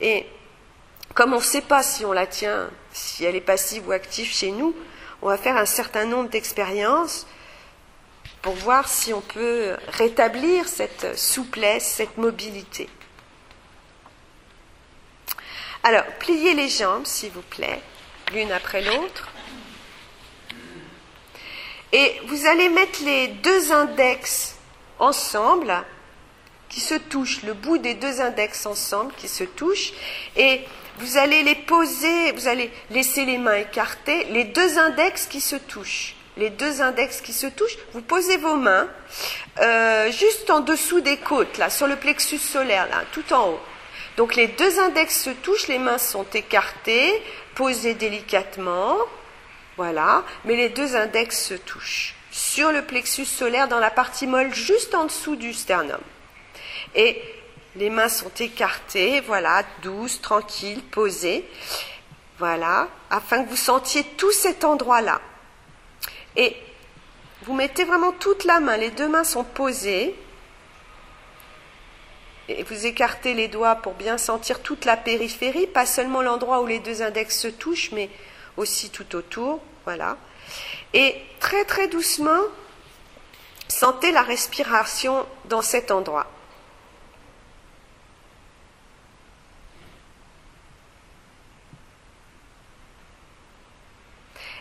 [0.00, 0.24] Et
[1.12, 4.32] comme on ne sait pas si on la tient, si elle est passive ou active
[4.32, 4.74] chez nous,
[5.22, 7.26] on va faire un certain nombre d'expériences
[8.42, 12.88] pour voir si on peut rétablir cette souplesse, cette mobilité.
[15.84, 17.80] Alors, pliez les jambes, s'il vous plaît,
[18.32, 19.28] l'une après l'autre.
[21.92, 24.56] Et vous allez mettre les deux index
[24.98, 25.84] ensemble,
[26.68, 29.92] qui se touchent, le bout des deux index ensemble, qui se touchent,
[30.36, 30.64] et
[31.02, 35.56] vous allez les poser, vous allez laisser les mains écartées, les deux index qui se
[35.56, 38.88] touchent les deux index qui se touchent, vous posez vos mains
[39.60, 43.60] euh, juste en dessous des côtes, là, sur le plexus solaire, là, tout en haut.
[44.16, 47.12] Donc les deux index se touchent, les mains sont écartées,
[47.54, 48.96] posées délicatement,
[49.76, 54.54] voilà, mais les deux index se touchent sur le plexus solaire dans la partie molle
[54.54, 56.00] juste en dessous du sternum.
[56.94, 57.22] Et
[57.76, 61.48] les mains sont écartées, voilà, douces, tranquilles, posées,
[62.38, 65.20] voilà, afin que vous sentiez tout cet endroit-là.
[66.36, 66.56] Et
[67.42, 70.14] vous mettez vraiment toute la main, les deux mains sont posées,
[72.48, 76.66] et vous écartez les doigts pour bien sentir toute la périphérie, pas seulement l'endroit où
[76.66, 78.10] les deux index se touchent, mais
[78.56, 80.16] aussi tout autour, voilà.
[80.92, 82.40] Et très très doucement,
[83.68, 86.31] sentez la respiration dans cet endroit.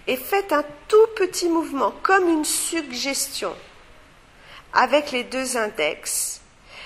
[0.08, 3.56] Et faites un tout petit mouvement, comme une suggestion,
[4.74, 6.42] avec les deux index.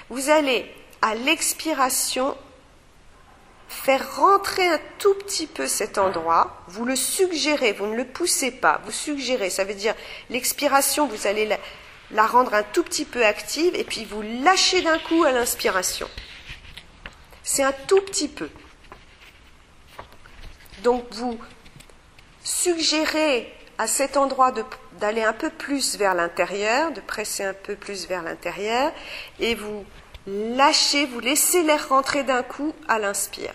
[0.10, 0.70] Vous allez,
[1.02, 2.38] à l'expiration,
[3.68, 6.64] faire rentrer un tout petit peu cet endroit.
[6.68, 9.50] Vous le suggérez, vous ne le poussez pas, vous suggérez.
[9.50, 9.96] Ça veut dire,
[10.30, 11.58] l'expiration, vous allez
[12.12, 16.10] la, rendre un tout petit peu active et puis vous lâchez d'un coup à l'inspiration.
[17.44, 18.50] C'est un tout petit peu.
[20.84, 21.40] Donc vous
[22.46, 24.54] suggérer à cet endroit
[25.00, 28.94] d'aller un peu plus vers l'intérieur, de presser un peu plus vers l'intérieur,
[29.40, 29.84] et vous
[30.28, 33.54] lâchez, vous laissez l'air rentrer d'un coup à l'inspire.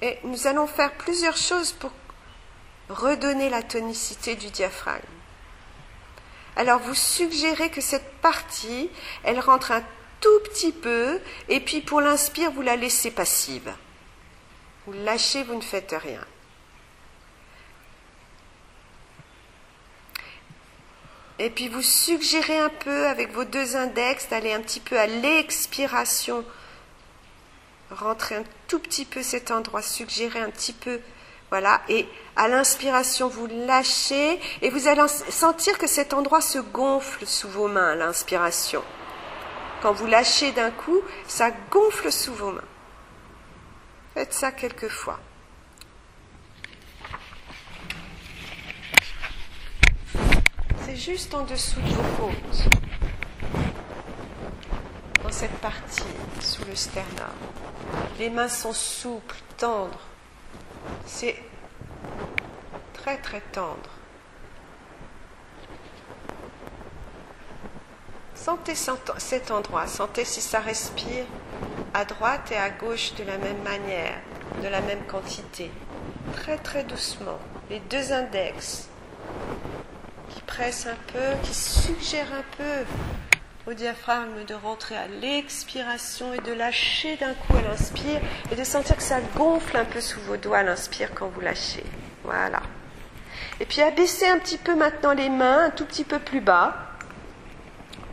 [0.00, 1.92] Et nous allons faire plusieurs choses pour
[2.88, 5.02] redonner la tonicité du diaphragme.
[6.56, 8.90] Alors vous suggérez que cette partie,
[9.22, 9.84] elle rentre un
[10.22, 11.20] tout petit peu,
[11.50, 13.70] et puis pour l'inspire, vous la laissez passive.
[14.86, 16.24] Vous lâchez, vous ne faites rien.
[21.38, 25.06] Et puis vous suggérez un peu avec vos deux index d'aller un petit peu à
[25.06, 26.44] l'expiration.
[27.90, 31.00] Rentrez un tout petit peu cet endroit, suggérez un petit peu.
[31.50, 31.82] Voilà.
[31.88, 32.06] Et
[32.36, 37.68] à l'inspiration, vous lâchez et vous allez sentir que cet endroit se gonfle sous vos
[37.68, 38.82] mains à l'inspiration.
[39.82, 42.62] Quand vous lâchez d'un coup, ça gonfle sous vos mains.
[44.14, 45.18] Faites ça quelquefois.
[50.84, 52.68] C'est juste en dessous de vos côtes,
[55.24, 56.02] dans cette partie,
[56.40, 57.34] sous le sternum.
[58.20, 60.06] Les mains sont souples, tendres.
[61.06, 61.42] C'est
[62.92, 63.90] très très tendre.
[68.44, 68.74] Sentez
[69.18, 71.24] cet endroit, sentez si ça respire
[71.94, 74.16] à droite et à gauche de la même manière,
[74.60, 75.70] de la même quantité.
[76.34, 77.38] Très très doucement.
[77.70, 78.88] Les deux index
[80.30, 86.40] qui pressent un peu, qui suggèrent un peu au diaphragme de rentrer à l'expiration et
[86.40, 88.20] de lâcher d'un coup à l'inspire
[88.50, 91.42] et de sentir que ça gonfle un peu sous vos doigts à l'inspire quand vous
[91.42, 91.84] lâchez.
[92.24, 92.62] Voilà.
[93.60, 96.88] Et puis abaissez un petit peu maintenant les mains, un tout petit peu plus bas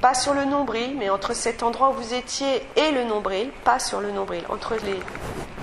[0.01, 3.79] pas sur le nombril, mais entre cet endroit où vous étiez et le nombril, pas
[3.79, 4.77] sur le nombril, entre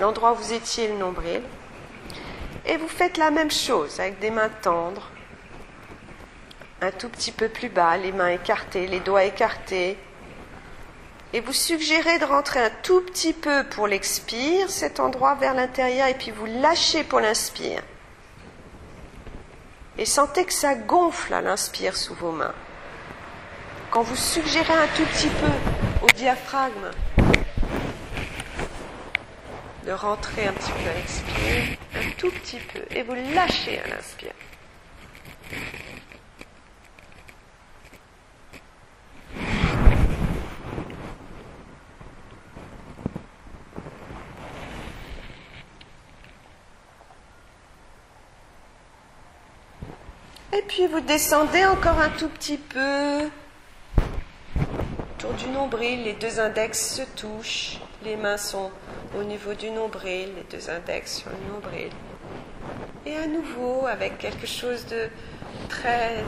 [0.01, 1.43] l'endroit où vous étiez et le nombril.
[2.67, 5.09] Et vous faites la même chose avec des mains tendres,
[6.83, 9.99] un tout petit peu plus bas, les mains écartées, les doigts écartés,
[11.33, 16.07] Et vous suggérez de rentrer un tout petit peu pour l'expire, cet endroit vers l'intérieur,
[16.07, 17.83] et puis vous lâchez pour l'inspire.
[19.99, 22.55] Et sentez que ça gonfle à l'inspire sous vos mains.
[23.97, 26.91] Quand vous suggérez un tout petit peu au diaphragme
[29.87, 33.89] de rentrer un petit peu à l'expire, un tout petit peu, et vous lâchez à
[33.89, 34.35] l'inspire.
[50.53, 53.31] Et puis vous descendez encore un tout petit peu.
[55.19, 57.81] Autour du nombril, les deux index se touchent.
[58.05, 58.71] Les mains sont
[59.19, 61.89] au niveau du nombril, les deux index sur le nombril.
[63.07, 65.09] Et à nouveau, avec quelque chose de
[65.71, 66.23] très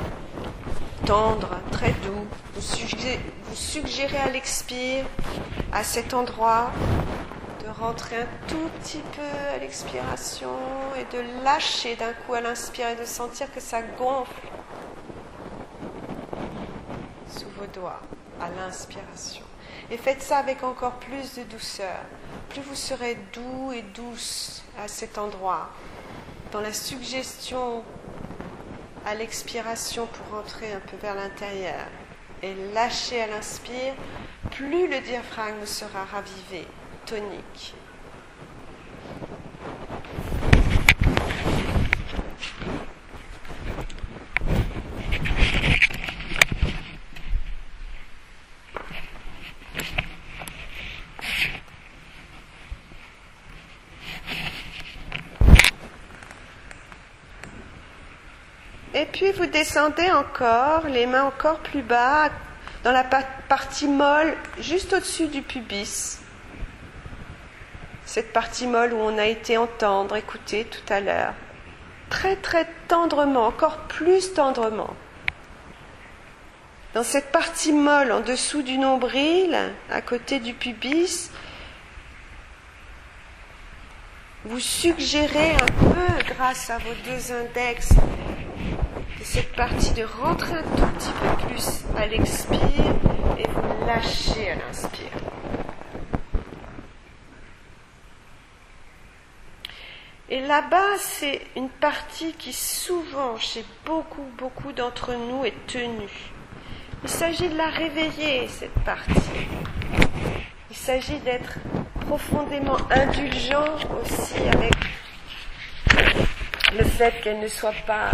[1.04, 5.04] tendre, très doux, vous suggérez, vous suggérez à l'expire,
[5.70, 6.70] à cet endroit,
[7.78, 10.48] rentrer un tout petit peu à l'expiration
[10.98, 14.48] et de lâcher d'un coup à l'inspire et de sentir que ça gonfle
[17.28, 18.00] sous vos doigts
[18.40, 19.44] à l'inspiration.
[19.90, 22.00] Et faites ça avec encore plus de douceur.
[22.50, 25.70] Plus vous serez doux et douce à cet endroit,
[26.52, 27.82] dans la suggestion
[29.06, 31.86] à l'expiration pour rentrer un peu vers l'intérieur
[32.42, 33.94] et lâcher à l'inspire,
[34.50, 36.66] plus le diaphragme sera ravivé
[37.06, 37.74] tonique.
[59.18, 62.30] Puis vous descendez encore, les mains encore plus bas,
[62.84, 66.20] dans la partie molle, juste au-dessus du pubis
[68.08, 71.34] cette partie molle où on a été entendre, écouter tout à l'heure.
[72.08, 74.94] Très très tendrement, encore plus tendrement.
[76.94, 79.58] Dans cette partie molle en dessous du nombril,
[79.90, 81.30] à côté du pubis,
[84.46, 88.27] vous suggérez un peu, grâce à vos deux index, de
[89.24, 92.60] cette partie de rentrer un tout petit peu plus à l'expire
[93.38, 95.08] et vous lâchez à l'inspire.
[100.30, 106.32] Et là-bas, c'est une partie qui souvent, chez beaucoup, beaucoup d'entre nous, est tenue.
[107.02, 109.46] Il s'agit de la réveiller, cette partie.
[110.70, 111.58] Il s'agit d'être
[112.00, 114.74] profondément indulgent aussi avec
[116.76, 118.10] le fait qu'elle ne soit pas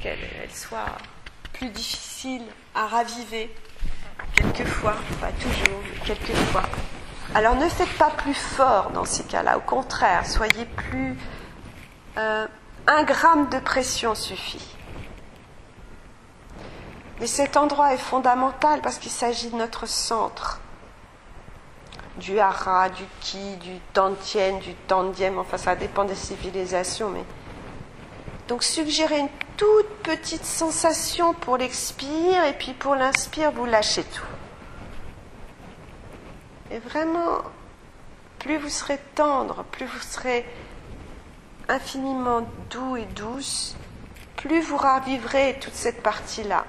[0.00, 0.18] qu'elle
[0.52, 0.96] soit
[1.52, 2.42] plus difficile
[2.74, 3.54] à raviver,
[4.34, 6.64] quelquefois, pas toujours, mais quelquefois.
[7.34, 11.16] Alors ne faites pas plus fort dans ces cas-là, au contraire, soyez plus...
[12.18, 12.46] Euh,
[12.86, 14.76] un gramme de pression suffit.
[17.20, 20.60] Mais cet endroit est fondamental parce qu'il s'agit de notre centre,
[22.16, 27.24] du hara, du ki, du tantien, du tandiem, enfin ça dépend des civilisations, mais...
[28.50, 34.26] Donc suggérez une toute petite sensation pour l'expire et puis pour l'inspire, vous lâchez tout.
[36.72, 37.42] Et vraiment,
[38.40, 40.44] plus vous serez tendre, plus vous serez
[41.68, 43.76] infiniment doux et douce,
[44.34, 46.64] plus vous raviverez toute cette partie-là.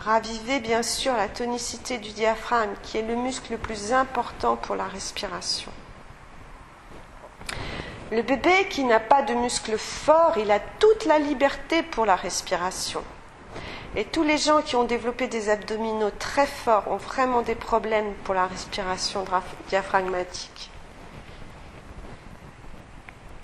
[0.00, 4.74] Ravivez bien sûr la tonicité du diaphragme, qui est le muscle le plus important pour
[4.74, 5.70] la respiration.
[8.12, 12.14] Le bébé qui n'a pas de muscle fort, il a toute la liberté pour la
[12.14, 13.02] respiration.
[13.96, 18.12] Et tous les gens qui ont développé des abdominaux très forts ont vraiment des problèmes
[18.24, 19.24] pour la respiration
[19.68, 20.70] diaphragmatique.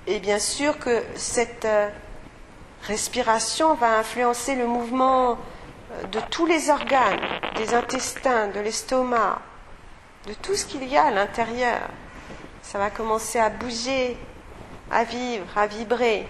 [0.06, 1.88] Et bien sûr que cette euh,
[2.82, 5.38] respiration va influencer le mouvement
[5.92, 7.20] euh, de tous les organes,
[7.56, 9.40] des intestins, de l'estomac,
[10.26, 11.88] de tout ce qu'il y a à l'intérieur.
[12.62, 14.18] Ça va commencer à bouger,
[14.93, 16.28] à vivre, à vibrer.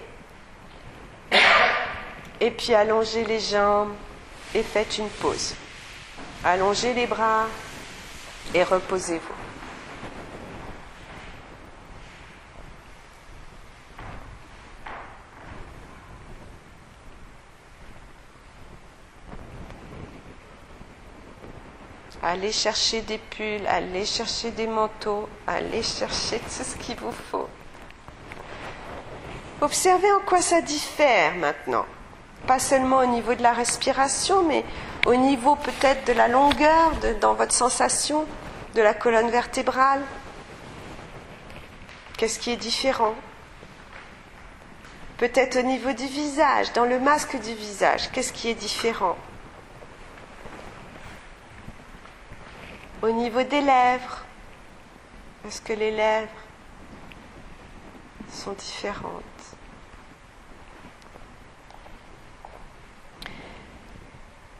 [2.40, 3.92] Et puis allonger les jambes,
[4.54, 5.54] et faites une pause.
[6.44, 7.46] Allongez les bras
[8.54, 9.34] et reposez-vous.
[22.24, 27.48] Allez chercher des pulls, allez chercher des manteaux, allez chercher tout ce qu'il vous faut.
[29.62, 31.86] Observez en quoi ça diffère maintenant.
[32.48, 34.64] Pas seulement au niveau de la respiration, mais
[35.06, 36.90] au niveau peut-être de la longueur
[37.20, 38.26] dans votre sensation
[38.74, 40.02] de la colonne vertébrale.
[42.16, 43.14] Qu'est-ce qui est différent?
[45.18, 49.16] Peut-être au niveau du visage, dans le masque du visage, qu'est-ce qui est différent?
[53.00, 54.24] Au niveau des lèvres,
[55.46, 56.28] est-ce que les lèvres
[58.28, 59.22] sont différentes?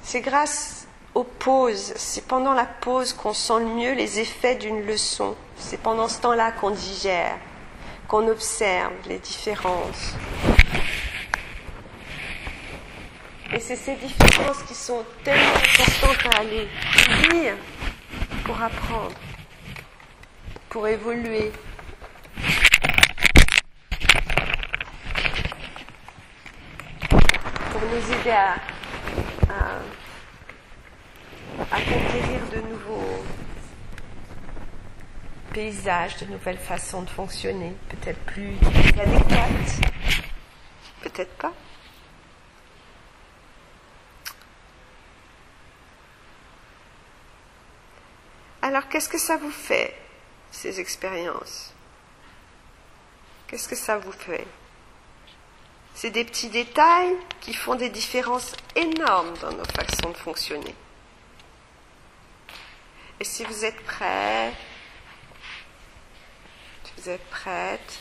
[0.03, 4.87] C'est grâce aux pauses, c'est pendant la pause qu'on sent le mieux les effets d'une
[4.87, 5.37] leçon.
[5.57, 7.37] C'est pendant ce temps-là qu'on digère,
[8.09, 10.15] qu'on observe les différences.
[13.55, 16.69] Et c'est ces différences qui sont tellement importantes à aller
[17.31, 17.55] dire
[18.45, 19.13] pour apprendre,
[20.71, 21.53] pour évoluer.
[27.71, 28.55] Pour nous aider à,
[29.51, 29.81] à,
[31.59, 33.25] conquérir de nouveaux
[35.53, 38.57] paysages, de nouvelles façons de fonctionner, peut-être plus
[38.99, 39.81] adéquates,
[41.03, 41.53] peut-être pas.
[48.63, 49.95] Alors qu'est-ce que ça vous fait,
[50.51, 51.75] ces expériences?
[53.49, 54.47] Qu'est-ce que ça vous fait?
[55.95, 60.75] C'est des petits détails qui font des différences énormes dans nos façons de fonctionner.
[63.23, 64.53] Et si vous êtes prêt,
[66.83, 68.01] si vous êtes prête,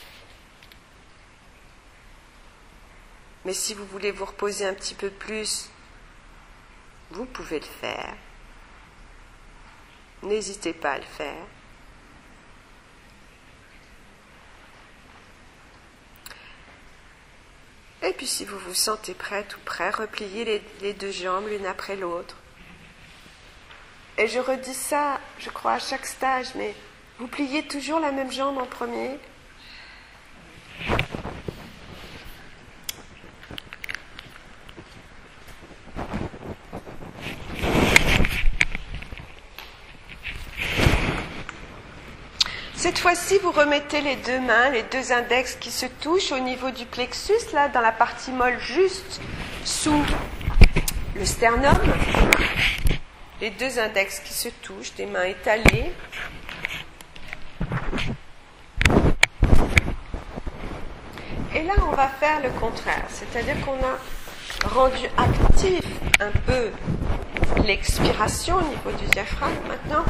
[3.46, 5.70] mais si vous voulez vous reposer un petit peu plus,
[7.12, 8.16] vous pouvez le faire.
[10.24, 11.46] N'hésitez pas à le faire.
[18.02, 21.68] Et puis si vous vous sentez prête ou prêt, repliez les, les deux jambes l'une
[21.68, 22.38] après l'autre.
[24.22, 26.76] Et je redis ça, je crois, à chaque stage, mais
[27.18, 29.18] vous pliez toujours la même jambe en premier,
[42.76, 46.70] Cette fois-ci, vous remettez les deux mains, les deux index qui se touchent au niveau
[46.70, 49.20] du plexus, là, dans la partie molle juste
[49.66, 50.04] sous
[51.16, 51.78] le sternum.
[53.42, 55.92] Les deux index qui se touchent, des mains étalées.
[61.56, 65.84] Et là, on va faire le contraire, c'est-à-dire qu'on a rendu actif
[66.20, 66.70] un peu
[67.66, 69.56] l'expiration au niveau du diaphragme.
[69.68, 70.06] Maintenant,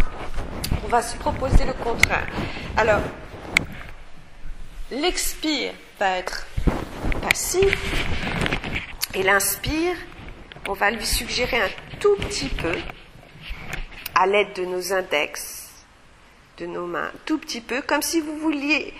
[0.84, 2.28] on va se proposer le contraire.
[2.76, 3.02] Alors,
[4.92, 6.48] l'expire va être
[7.22, 7.78] passif
[9.14, 9.96] et l'inspire,
[10.68, 11.70] on va lui suggérer un
[12.00, 12.76] tout petit peu,
[14.22, 15.68] à l'aide de nos index,
[16.58, 18.94] de nos mains, tout petit peu, comme si vous vouliez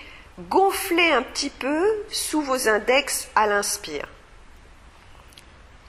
[0.48, 4.08] gonfler un petit peu sous vos index à l'inspire.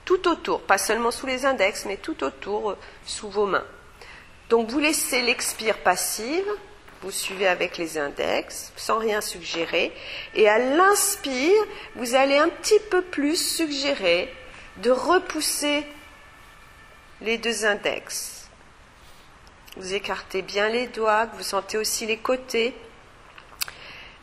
[0.04, 3.66] Tout autour, pas seulement sous les index, mais tout autour, euh, sous vos mains.
[4.50, 6.46] Donc vous laissez l'expire passive,
[7.02, 9.92] vous suivez avec les index, sans rien suggérer,
[10.36, 11.64] et à l'inspire,
[11.96, 14.32] vous allez un petit peu plus suggérer
[14.76, 15.84] de repousser
[17.20, 18.33] les deux index.
[19.76, 22.74] Vous écartez bien les doigts, vous sentez aussi les côtés.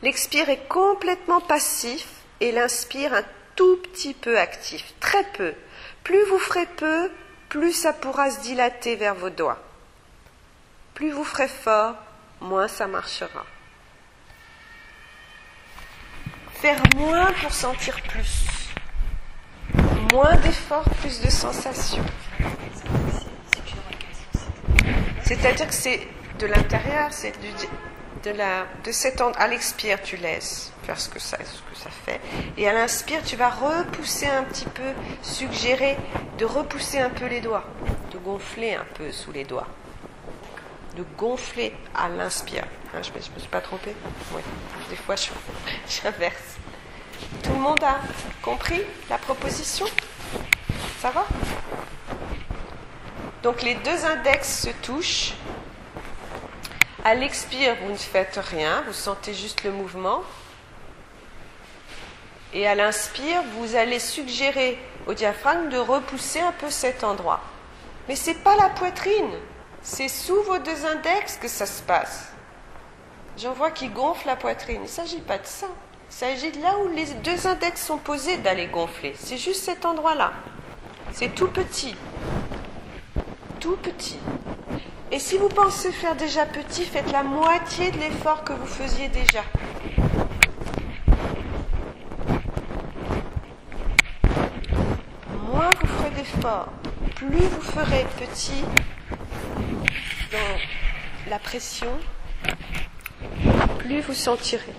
[0.02, 2.08] L'expire est complètement passif
[2.40, 3.24] et l'inspire un
[3.56, 5.54] tout petit peu actif, très peu.
[6.04, 7.12] Plus vous ferez peu,
[7.50, 9.60] plus ça pourra se dilater vers vos doigts.
[10.94, 11.96] Plus vous ferez fort,
[12.40, 13.46] moins ça marchera.
[16.62, 18.46] Faire moins pour sentir plus.
[20.14, 22.06] Moins d'efforts, plus de sensations.
[25.40, 26.08] C'est-à-dire que c'est
[26.40, 27.34] de l'intérieur, c'est
[28.24, 31.90] de, la, de cet à l'expire, tu laisses faire ce que, ça, ce que ça
[31.90, 32.20] fait.
[32.58, 35.96] Et à l'inspire, tu vas repousser un petit peu, suggérer
[36.38, 37.64] de repousser un peu les doigts,
[38.12, 39.68] de gonfler un peu sous les doigts
[40.98, 42.66] de gonfler à l'inspire.
[42.94, 43.96] Hein, je ne me, suis pas trompée?
[44.34, 44.42] Oui,
[44.90, 45.16] des fois
[45.88, 46.58] j'inverse.
[47.44, 48.00] Tout le monde a
[48.42, 49.86] compris la proposition?
[51.00, 51.26] Ça va?
[53.44, 55.34] Donc les deux index se touchent.
[57.04, 60.22] À l'expire, vous ne faites rien, vous sentez juste le mouvement.
[62.54, 64.78] Et à l'inspire, vous allez suggérer
[65.08, 67.42] au diaphragme de repousser un peu cet endroit.
[68.08, 69.32] Mais ce n'est pas la poitrine,
[69.82, 72.32] c'est sous vos deux index que ça se passe.
[73.38, 74.82] J'en vois qui gonflent la poitrine.
[74.82, 75.68] Il ne s'agit pas de ça.
[76.10, 79.16] Il s'agit de là où les deux index sont posés d'aller gonfler.
[79.18, 80.34] C'est juste cet endroit-là.
[81.14, 81.96] C'est tout petit.
[83.62, 84.18] Tout petit.
[85.12, 89.08] Et si vous pensez faire déjà petit, faites la moitié de l'effort que vous faisiez
[89.08, 89.44] déjà.
[95.46, 96.70] Moins vous ferez d'efforts,
[97.16, 98.64] plus vous ferez petit
[100.32, 101.92] dans la pression,
[103.78, 104.74] plus vous sentirez.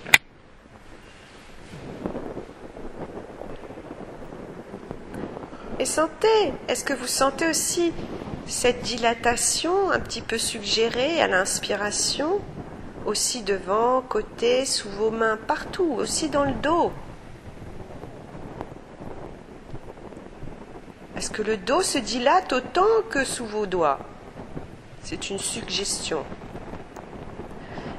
[5.79, 7.93] Et sentez, est-ce que vous sentez aussi
[8.47, 12.39] cette dilatation un petit peu suggérée à l'inspiration,
[13.05, 16.91] aussi devant, côté, sous vos mains, partout, aussi dans le dos.
[21.17, 23.99] Est-ce que le dos se dilate autant que sous vos doigts?
[25.03, 26.23] C'est une suggestion.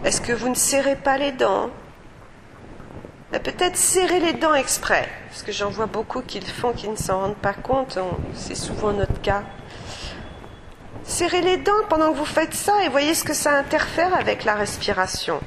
[0.05, 1.71] Est-ce que vous ne serrez pas les dents?
[3.33, 6.97] Peut-être serrer les dents exprès, parce que j'en vois beaucoup qui le font, qui ne
[6.97, 7.99] s'en rendent pas compte.
[8.35, 9.43] C'est souvent notre cas.
[11.05, 14.45] Serrez les dents pendant que vous faites ça et voyez ce que ça interfère avec
[14.45, 15.41] la respiration.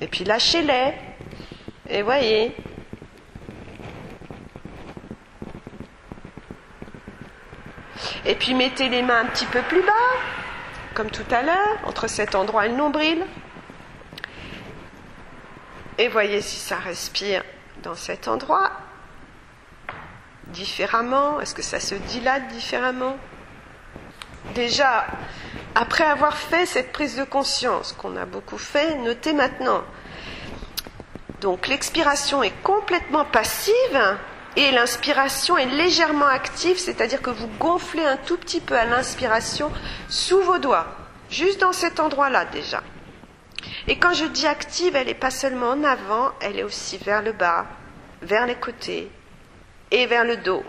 [0.00, 0.94] Et puis lâchez-les.
[1.90, 2.54] Et voyez.
[8.24, 9.92] Et puis mettez les mains un petit peu plus bas,
[10.94, 13.24] comme tout à l'heure, entre cet endroit et le nombril.
[15.98, 17.42] Et voyez si ça respire
[17.82, 18.70] dans cet endroit
[20.52, 21.40] différemment?
[21.40, 23.16] Est-ce que ça se dilate différemment?
[24.54, 25.06] Déjà,
[25.74, 29.82] après avoir fait cette prise de conscience qu'on a beaucoup fait, notez maintenant.
[31.40, 34.16] Donc l'expiration est complètement passive
[34.56, 39.72] et l'inspiration est légèrement active, c'est-à-dire que vous gonflez un tout petit peu à l'inspiration
[40.08, 40.86] sous vos doigts,
[41.30, 42.82] juste dans cet endroit-là déjà.
[43.88, 47.22] Et quand je dis active, elle n'est pas seulement en avant, elle est aussi vers
[47.22, 47.66] le bas,
[48.20, 49.10] vers les côtés
[49.92, 50.64] et vers le dos.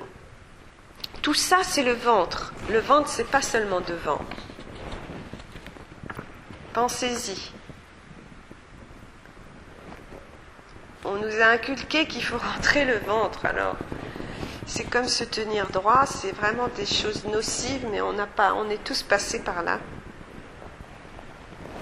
[1.21, 2.53] Tout ça, c'est le ventre.
[2.69, 4.19] Le ventre, c'est pas seulement devant.
[6.73, 7.51] Pensez-y.
[11.05, 13.45] On nous a inculqué qu'il faut rentrer le ventre.
[13.45, 13.77] Alors,
[14.65, 16.05] c'est comme se tenir droit.
[16.05, 18.53] C'est vraiment des choses nocives, mais on n'a pas.
[18.53, 19.79] On est tous passés par là.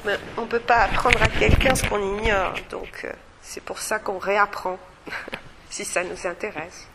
[0.06, 2.54] Mais on ne peut pas apprendre à quelqu'un ce qu'on ignore.
[2.70, 3.12] Donc, euh,
[3.42, 4.78] c'est pour ça qu'on réapprend,
[5.70, 6.91] si ça nous intéresse.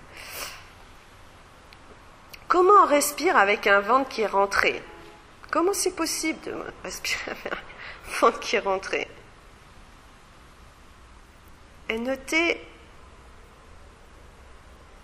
[2.49, 4.83] Comment on respire avec un ventre qui est rentré?
[5.51, 9.09] Comment c'est possible de respirer avec un ventre qui est rentré?
[11.89, 12.61] Et notez,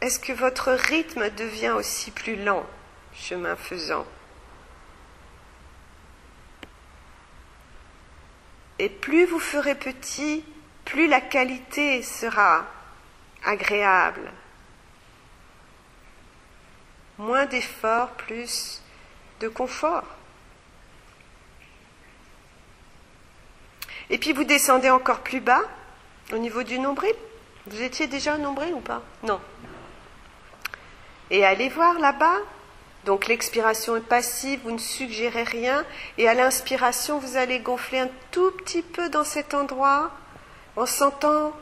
[0.00, 2.66] est-ce que votre rythme devient aussi plus lent,
[3.14, 4.06] chemin faisant?
[8.78, 10.44] Et plus vous ferez petit,
[10.84, 12.64] plus la qualité sera
[13.44, 14.32] agréable,
[17.18, 18.82] moins d'efforts, plus
[19.40, 20.04] de confort.
[24.10, 25.62] Et puis vous descendez encore plus bas,
[26.32, 27.14] au niveau du nombril.
[27.66, 29.02] Vous étiez déjà nombril ou pas?
[29.22, 29.40] Non.
[31.30, 32.38] Et allez voir là-bas.
[33.04, 35.84] Donc l'expiration est passive, vous ne suggérez rien.
[36.18, 40.10] Et à l'inspiration, vous allez gonfler un tout petit peu dans cet endroit,
[40.76, 41.52] en sentant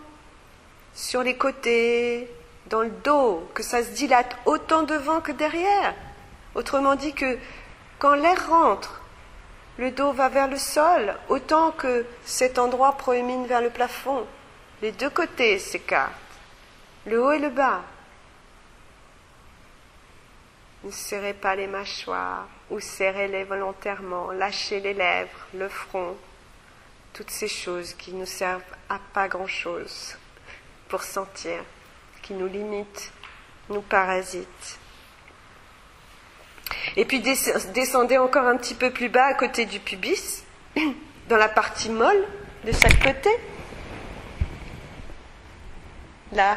[0.92, 2.28] sur les côtés,
[2.70, 5.94] dans le dos, que ça se dilate autant devant que derrière.
[6.54, 7.38] Autrement dit que
[7.98, 9.02] quand l'air rentre,
[9.76, 14.26] le dos va vers le sol, autant que cet endroit proémine vers le plafond.
[14.82, 16.14] Les deux côtés s'écartent,
[17.06, 17.82] le haut et le bas.
[20.84, 26.16] Ne serrez pas les mâchoires ou serrez-les volontairement, lâchez les lèvres, le front,
[27.12, 30.16] toutes ces choses qui nous servent à pas grand-chose
[30.88, 31.62] pour sentir
[32.31, 33.11] qui nous limitent,
[33.70, 34.78] nous parasitent.
[36.95, 40.45] Et puis descendez encore un petit peu plus bas à côté du pubis,
[41.28, 42.24] dans la partie molle
[42.64, 43.31] de chaque côté.
[46.33, 46.57] Là,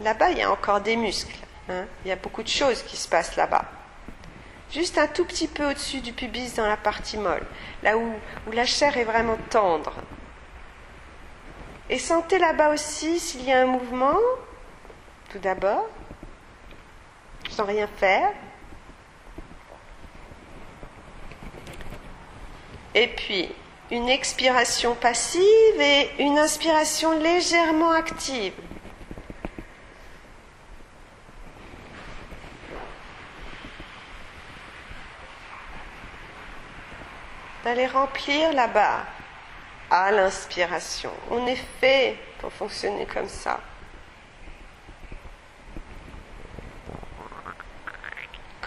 [0.00, 1.36] là-bas, il y a encore des muscles.
[1.68, 1.84] Hein.
[2.06, 3.66] Il y a beaucoup de choses qui se passent là-bas.
[4.72, 7.44] Juste un tout petit peu au-dessus du pubis dans la partie molle,
[7.82, 8.14] là où,
[8.46, 9.92] où la chair est vraiment tendre.
[11.90, 14.16] Et sentez là-bas aussi s'il y a un mouvement,
[15.30, 15.86] tout d'abord,
[17.50, 18.32] sans rien faire.
[22.94, 23.54] Et puis,
[23.90, 28.54] une expiration passive et une inspiration légèrement active.
[37.64, 39.04] D'aller remplir là-bas
[39.90, 41.10] à l'inspiration.
[41.30, 43.60] On est fait pour fonctionner comme ça.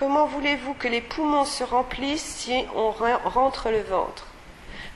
[0.01, 4.25] Comment voulez-vous que les poumons se remplissent si on rentre le ventre?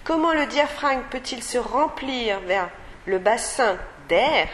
[0.03, 2.72] Comment le diaphragme peut-il se remplir vers
[3.06, 3.78] le bassin
[4.10, 4.49] d'air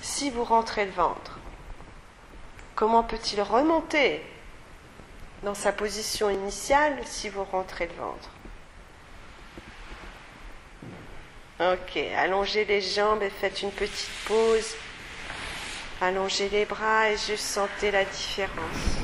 [0.00, 1.38] si vous rentrez le ventre?
[2.76, 4.22] Comment peut-il remonter
[5.42, 8.30] dans sa position initiale si vous rentrez le ventre?
[11.60, 14.74] Ok, allongez les jambes et faites une petite pause.
[15.98, 18.96] Allongez les bras et juste sentez la différence.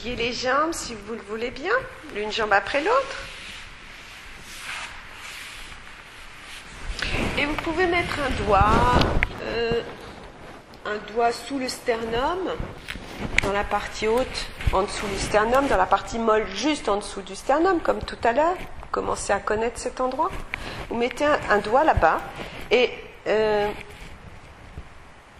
[0.00, 1.72] Pliez les jambes si vous le voulez bien,
[2.16, 3.16] l'une jambe après l'autre.
[7.38, 8.72] Et vous pouvez mettre un doigt,
[9.42, 9.82] euh,
[10.86, 12.38] un doigt sous le sternum,
[13.42, 17.22] dans la partie haute, en dessous du sternum, dans la partie molle juste en dessous
[17.22, 18.56] du sternum, comme tout à l'heure.
[18.56, 20.30] Vous commencez à connaître cet endroit.
[20.88, 22.20] Vous mettez un, doigt là-bas
[22.72, 22.90] et
[23.28, 23.68] euh,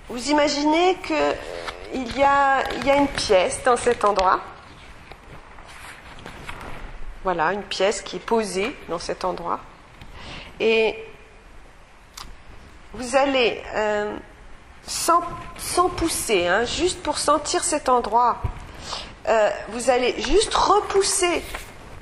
[0.08, 1.34] vous imaginez que
[1.94, 2.62] il y, a,
[2.96, 4.40] une pièce dans cet endroit.
[7.22, 9.60] Voilà, une pièce qui est posée dans cet endroit.
[10.58, 10.96] Et
[12.94, 14.16] vous allez, euh,
[14.86, 15.22] sans,
[15.96, 18.38] pousser, hein, juste pour sentir cet endroit,
[19.28, 21.42] euh, vous allez juste repousser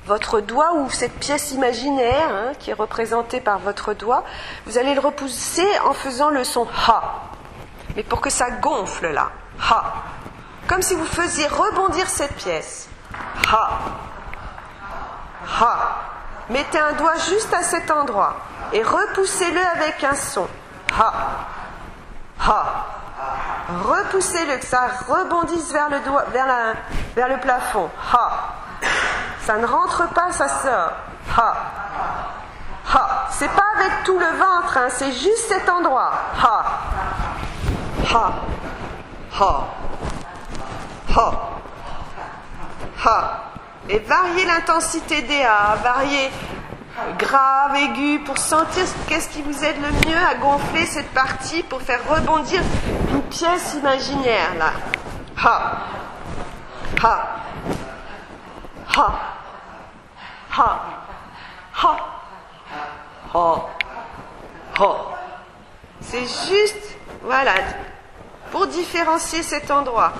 [0.06, 4.24] votre doigt ou cette pièce imaginaire hein, qui est représentée par votre doigt,
[4.66, 7.30] vous allez le repousser en faisant le son ha.
[7.94, 9.30] Mais pour que ça gonfle là.
[9.60, 9.84] Ha.
[10.68, 12.88] Comme si vous faisiez rebondir cette pièce.
[13.50, 13.78] Ha.
[15.60, 15.78] Ha.
[16.50, 18.36] Mettez un doigt juste à cet endroit
[18.72, 20.48] et repoussez-le avec un son.
[20.98, 21.12] Ha.
[22.46, 22.86] Ha.
[23.84, 26.74] Repoussez-le, que ça rebondisse vers le, doigt, vers, la,
[27.14, 27.88] vers le plafond.
[28.12, 28.30] Ha.
[29.44, 30.92] Ça ne rentre pas, ça sort.
[31.36, 31.54] Ha.
[32.94, 33.26] Ha.
[33.30, 36.12] C'est pas avec tout le ventre, hein, c'est juste cet endroit.
[36.42, 36.64] Ha.
[38.12, 38.32] Ha.
[39.40, 39.68] Ha.
[41.16, 41.50] Ha.
[43.04, 43.44] Ha.
[43.88, 46.30] Et varier l'intensité des A, varier
[47.18, 51.80] grave, aigu, pour sentir qu'est-ce qui vous aide le mieux à gonfler cette partie pour
[51.80, 52.60] faire rebondir
[53.10, 54.72] une pièce imaginaire là.
[55.42, 55.72] Ha.
[57.02, 57.26] Ha.
[58.94, 59.20] Ha.
[60.50, 60.80] Ha.
[61.74, 61.96] Ha.
[63.34, 63.56] Ha.
[64.78, 64.94] Ha.
[66.00, 67.52] C'est juste, voilà,
[68.52, 70.12] pour différencier cet endroit.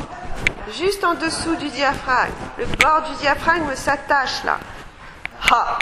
[0.78, 2.32] Juste en dessous du diaphragme.
[2.58, 4.56] Le bord du diaphragme s'attache là.
[5.50, 5.78] Ha.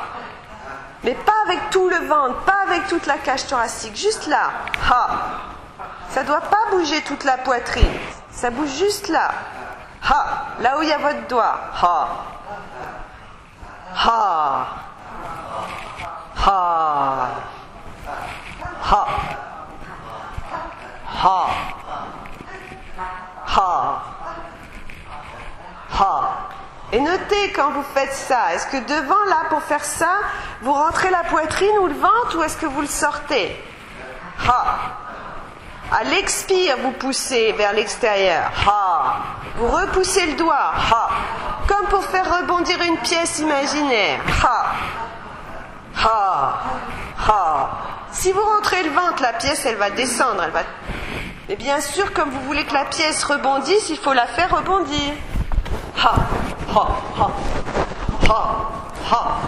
[1.05, 4.51] Mais pas avec tout le ventre, pas avec toute la cage thoracique, juste là.
[4.91, 5.09] Ha.
[6.11, 7.99] Ça ne doit pas bouger toute la poitrine.
[8.33, 9.31] Ça bouge juste là.
[10.09, 10.47] Ha.
[10.61, 11.59] Là où il y a votre doigt.
[11.81, 12.09] Ha.
[13.95, 14.67] Ha.
[16.37, 17.29] Ha.
[18.91, 19.07] Ha.
[21.23, 21.50] Ha.
[26.93, 30.11] Et notez quand vous faites ça, est-ce que devant là pour faire ça,
[30.63, 33.57] vous rentrez la poitrine ou le ventre ou est-ce que vous le sortez
[34.47, 34.79] Ha.
[35.93, 38.51] À l'expire, vous poussez vers l'extérieur.
[38.67, 39.17] Ha.
[39.57, 40.73] Vous repoussez le doigt.
[40.91, 41.09] Ha.
[41.69, 44.21] Comme pour faire rebondir une pièce imaginaire.
[44.43, 44.65] Ha.
[46.05, 46.63] Ha.
[47.29, 47.71] Ha.
[48.13, 50.63] Si vous rentrez le ventre, la pièce, elle va descendre, elle va
[51.51, 55.15] mais bien sûr, comme vous voulez que la pièce rebondisse, il faut la faire rebondir.
[56.01, 56.15] Ha,
[56.75, 56.87] ha,
[57.19, 57.31] ha,
[58.29, 58.43] ha,
[59.11, 59.41] ha,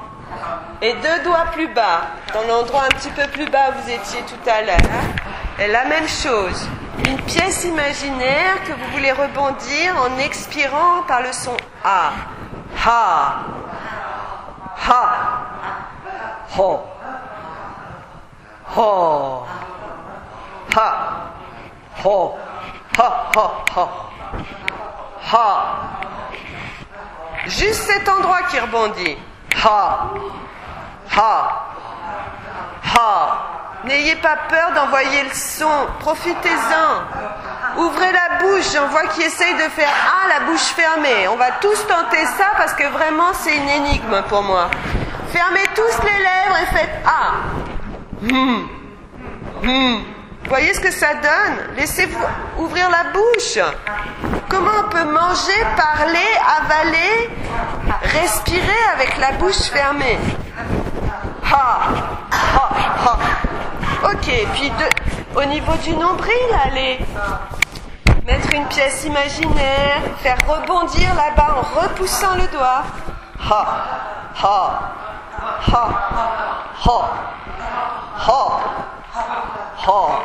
[0.80, 2.02] Et deux doigts plus bas,
[2.32, 4.76] dans l'endroit un petit peu plus bas où vous étiez tout à l'heure.
[5.58, 6.68] Et la même chose.
[7.06, 12.10] Une pièce imaginaire que vous voulez rebondir en expirant par le son A.
[12.86, 13.36] Ha.
[14.88, 15.14] Ha.
[16.56, 16.80] Ho.
[18.76, 19.46] Ho.
[20.78, 21.32] Ha.
[22.04, 22.38] ho,
[22.96, 23.88] ha, ha, ha,
[25.32, 25.46] ha.
[27.46, 29.16] Juste cet endroit qui rebondit.
[29.64, 30.10] Ha,
[31.16, 31.66] ha,
[32.94, 33.44] ha.
[33.84, 37.80] N'ayez pas peur d'envoyer le son, profitez-en.
[37.80, 41.26] Ouvrez la bouche, j'en vois qui essayent de faire Ah, la bouche fermée.
[41.26, 44.68] On va tous tenter ça parce que vraiment c'est une énigme pour moi.
[45.32, 47.32] Fermez tous les lèvres et faites Ah.
[48.22, 48.66] Hmm.
[49.62, 50.17] Hmm.
[50.48, 52.18] Voyez ce que ça donne Laissez-vous
[52.58, 53.58] ouvrir la bouche.
[54.48, 56.30] Comment on peut manger, parler,
[56.62, 57.30] avaler,
[58.02, 60.18] respirer avec la bouche fermée?
[61.44, 61.80] Ha,
[62.32, 62.70] ha,
[63.04, 63.18] ha.
[64.04, 64.72] Ok, puis
[65.36, 66.32] au niveau du nombril,
[66.64, 66.98] allez
[68.26, 72.84] mettre une pièce imaginaire, faire rebondir là-bas en repoussant le doigt.
[73.50, 73.66] Ha,
[74.42, 74.94] ha,
[75.72, 75.88] ha,
[76.84, 77.10] ha,
[78.16, 78.60] ha,
[79.88, 80.22] ha.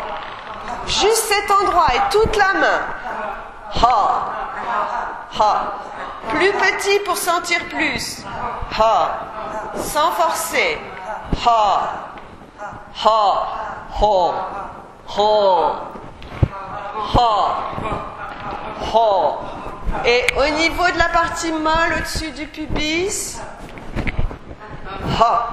[0.86, 2.82] Juste cet endroit et toute la main.
[3.82, 4.32] Ha,
[5.40, 5.74] ha.
[6.30, 8.24] Plus petit pour sentir plus.
[8.78, 9.10] Ha,
[9.76, 10.80] sans forcer.
[11.46, 11.82] Ha,
[13.06, 13.48] ha,
[14.00, 14.34] ho,
[15.18, 15.72] ho,
[17.16, 17.56] ha,
[18.94, 19.40] ho.
[20.06, 23.40] Et au niveau de la partie molle au-dessus du pubis,
[25.20, 25.48] ha,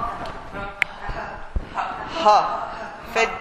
[2.25, 2.67] ha.
[3.13, 3.40] Faites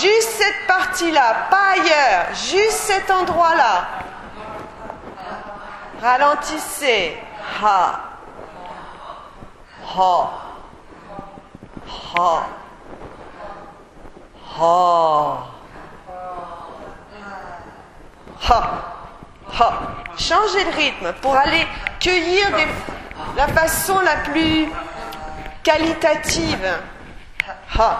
[0.00, 3.86] juste cette partie-là, pas ailleurs, juste cet endroit-là.
[6.00, 7.16] Ralentissez.
[7.62, 8.00] Ha.
[9.96, 10.30] Ha.
[12.16, 12.46] Ha.
[14.58, 15.38] Ha.
[18.48, 18.70] Ha.
[19.58, 19.72] Ha.
[20.18, 21.66] Changez le rythme pour aller
[22.00, 22.68] cueillir des-
[23.36, 24.68] la façon la plus
[25.62, 26.66] qualitative.
[27.78, 27.98] Ha.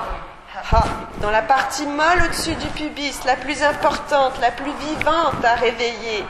[0.73, 0.85] Ha.
[1.21, 6.25] Dans la partie molle au-dessus du pubis, la plus importante, la plus vivante à réveiller.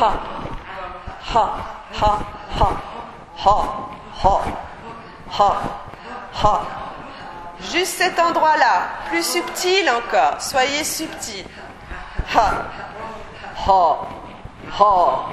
[0.00, 0.12] Ha.
[1.34, 1.56] Ha.
[2.00, 2.18] Ha.
[2.60, 2.70] Ha.
[3.44, 3.56] Ha.
[4.22, 4.40] Ha.
[5.38, 5.62] Ha.
[6.42, 6.62] Ha.
[7.72, 10.40] Juste cet endroit-là, plus subtil encore.
[10.40, 11.44] Soyez subtil.
[12.32, 12.50] Ha.
[13.66, 13.98] Ha.
[14.78, 15.26] Ha.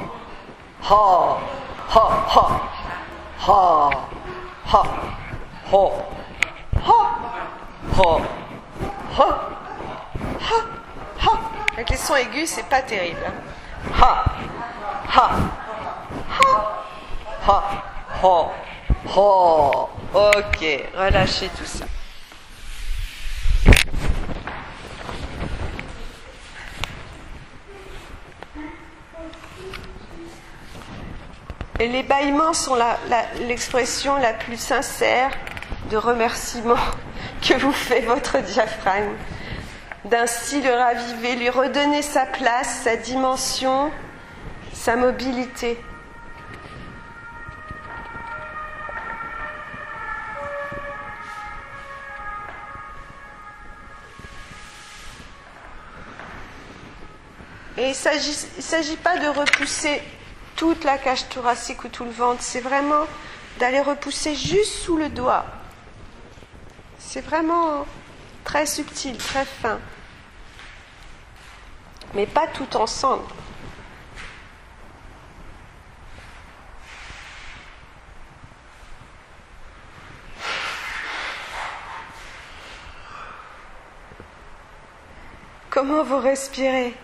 [0.89, 1.37] Ha.
[1.89, 2.09] Ha.
[2.27, 2.47] Ha.
[3.47, 3.89] Ha.
[4.71, 4.83] Ha.
[5.71, 5.91] Ho.
[6.85, 7.17] Ha.
[7.97, 8.17] Ha.
[9.17, 9.27] Ha.
[11.19, 11.31] Ha.
[11.73, 13.19] Avec les sons aigus, c'est pas terrible.
[13.25, 13.33] hein.
[13.99, 14.25] Ha.
[15.07, 15.29] Ha.
[16.39, 16.73] Ha.
[17.47, 17.83] Ha.
[18.23, 18.51] Ha.
[19.15, 19.87] Ha.
[20.13, 20.59] Ok,
[20.97, 21.85] relâchez tout ça.
[31.79, 35.31] Et les bâillements sont la- la- l'expression la, plus sincère
[35.91, 36.75] de remerciement
[37.41, 39.13] que vous fait votre diaphragme.
[40.05, 43.91] D'ainsi le raviver, lui redonner sa place, sa dimension,
[44.73, 45.79] sa mobilité.
[57.77, 60.01] Et il ne s'agit pas de repousser
[60.55, 63.05] toute la cage thoracique ou tout le ventre, c'est vraiment
[63.59, 65.45] d'aller repousser juste sous le doigt.
[67.13, 67.85] C'est vraiment
[68.45, 69.79] très subtil, très fin.
[72.13, 73.25] Mais pas tout ensemble.
[85.69, 86.95] Comment vous respirez?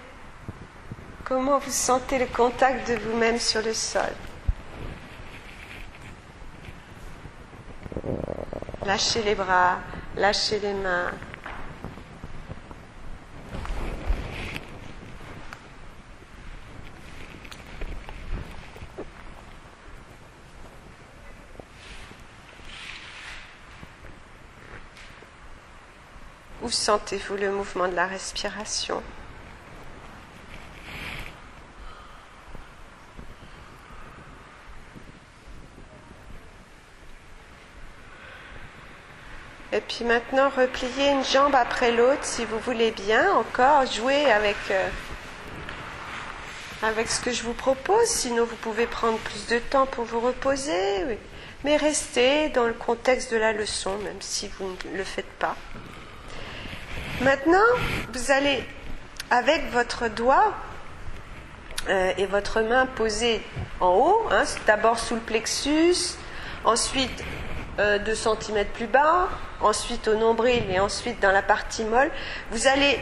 [1.26, 4.04] Comment vous sentez le contact de vous-même sur le sol?
[8.86, 9.80] Lâchez les bras,
[10.18, 11.12] lâchez les mains.
[26.64, 29.02] Où sentez-vous le mouvement de la respiration?
[40.08, 43.32] Maintenant, repliez une jambe après l'autre si vous voulez bien.
[43.34, 44.88] Encore jouer avec, euh,
[46.82, 48.08] avec ce que je vous propose.
[48.08, 51.20] Sinon, vous pouvez prendre plus de temps pour vous reposer.
[51.64, 55.56] Mais restez dans le contexte de la leçon, même si vous ne le faites pas.
[57.22, 57.66] Maintenant,
[58.14, 58.64] vous allez,
[59.30, 60.54] avec votre doigt
[61.90, 63.42] euh, et votre main posée
[63.80, 66.16] en haut, hein, d'abord sous le plexus,
[66.64, 67.24] ensuite
[67.78, 69.30] 2 cm plus bas,
[69.62, 72.12] ensuite au nombril et ensuite dans la partie molle.
[72.52, 73.00] Vous allez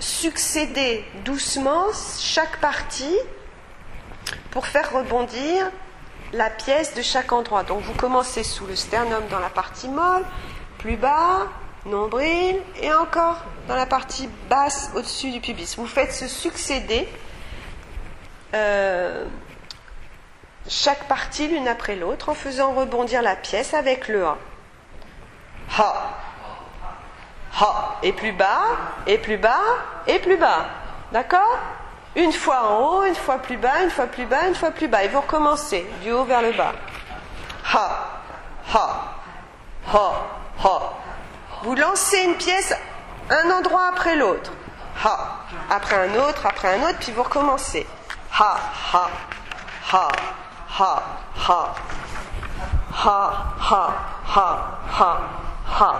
[0.00, 1.86] succéder doucement
[2.18, 3.18] chaque partie
[4.50, 5.70] pour faire rebondir
[6.32, 7.62] la pièce de chaque endroit.
[7.62, 10.24] Donc vous commencez sous le sternum dans la partie molle,
[10.78, 11.46] plus bas,
[11.86, 15.76] nombril, et encore dans la partie basse au-dessus du pubis.
[15.76, 17.08] Vous faites se succéder
[18.54, 19.24] euh,
[20.68, 24.36] chaque partie l'une après l'autre en faisant rebondir la pièce avec le A.
[25.78, 25.94] Ha.
[27.60, 27.96] Ha.
[28.02, 28.62] Et plus bas,
[29.06, 29.60] et plus bas,
[30.06, 30.66] et plus bas.
[31.12, 31.58] D'accord?
[32.16, 34.88] Une fois en haut, une fois plus bas, une fois plus bas, une fois plus
[34.88, 35.04] bas.
[35.04, 36.72] Et vous recommencez du haut vers le bas.
[37.72, 37.90] Ha.
[38.72, 39.14] Ha.
[39.92, 40.12] Ha.
[40.64, 40.80] Ha.
[41.62, 42.74] Vous lancez une pièce
[43.30, 44.52] un endroit après l'autre.
[45.04, 45.40] Ha.
[45.70, 47.86] Après un autre, après un autre, puis vous recommencez.
[48.38, 48.56] Ha.
[48.92, 49.10] Ha.
[49.92, 50.08] Ha
[50.76, 51.02] ha,
[51.36, 51.74] ha.
[52.90, 53.20] Ha,
[53.58, 53.82] ha,
[54.24, 54.46] ha,
[54.86, 55.10] ha,
[55.66, 55.90] ha.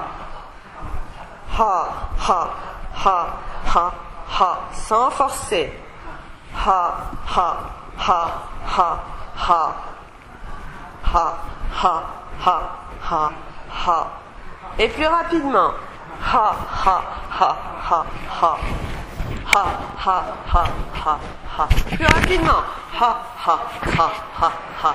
[1.57, 1.75] Ha,
[2.19, 2.51] ha,
[2.93, 3.17] ha,
[3.65, 3.95] ha,
[4.27, 4.51] ha.
[4.73, 5.71] Sans forcer.
[6.53, 6.81] Ha,
[7.25, 7.49] ha,
[7.97, 8.21] ha,
[8.67, 9.01] ha,
[9.37, 9.63] ha.
[11.03, 11.39] Ha,
[11.71, 11.95] ha,
[12.41, 12.57] ha,
[13.01, 13.33] ha,
[13.71, 14.11] ha.
[14.79, 15.71] Et plus rapidement.
[16.21, 18.07] Ha, ha, ha, ha,
[18.41, 18.59] ha.
[19.45, 19.67] 哈
[19.97, 21.19] 哈哈哈
[21.57, 22.63] 哈，不要紧哦，
[22.93, 23.61] 哈哈
[23.97, 24.95] 哈哈哈。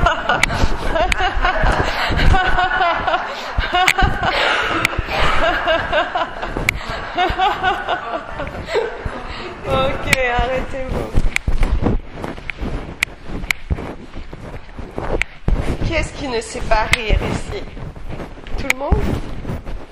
[9.67, 11.11] Ok, arrêtez-vous.
[15.85, 17.63] Qui est-ce qui ne sait pas rire ici?
[18.57, 19.03] Tout le monde?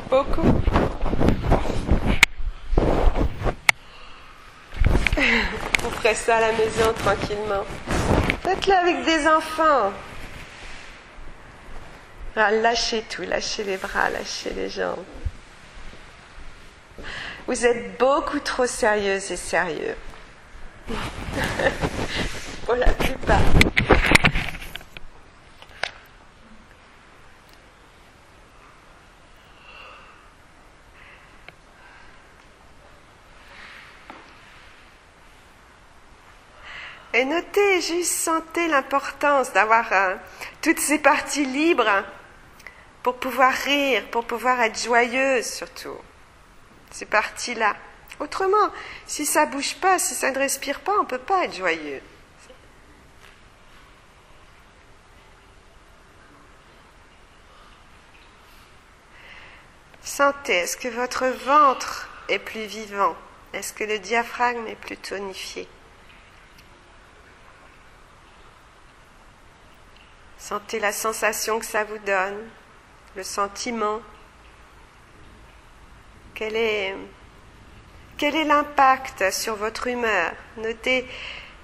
[0.10, 0.62] Beaucoup?
[5.82, 7.64] Vous ferez ça à la maison tranquillement.
[8.44, 9.92] Faites-le avec des enfants.
[12.36, 15.04] Ah, lâchez tout, lâchez les bras, lâchez les jambes.
[17.48, 19.96] Vous êtes beaucoup trop sérieuses et sérieux.
[22.66, 23.40] Pour la plupart.
[37.12, 40.16] Et notez, juste sentez l'importance d'avoir euh,
[40.62, 42.04] toutes ces parties libres
[43.04, 45.98] pour pouvoir rire, pour pouvoir être joyeuse surtout.
[46.92, 47.76] Ces parties-là.
[48.20, 48.72] Autrement,
[49.06, 52.02] si ça bouge pas, si ça ne respire pas, on ne peut pas être joyeux.
[60.02, 63.16] Sentez, est-ce que votre ventre est plus vivant?
[63.54, 65.68] Est-ce que le diaphragme est plus tonifié?
[70.38, 72.50] Sentez la sensation que ça vous donne,
[73.16, 74.02] le sentiment.
[76.36, 76.96] Quel est,
[78.46, 80.32] l'impact sur votre humeur?
[80.58, 81.06] Notez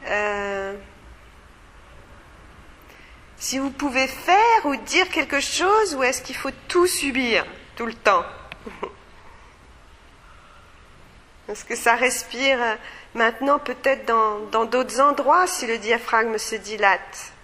[0.07, 0.73] euh,
[3.37, 7.45] si vous pouvez faire ou dire quelque chose ou est-ce qu'il faut tout subir
[7.75, 8.25] tout le temps?
[11.47, 12.57] Est-ce que ça respire
[13.13, 17.34] maintenant peut-être dans d'autres endroits si le diaphragme se dilate?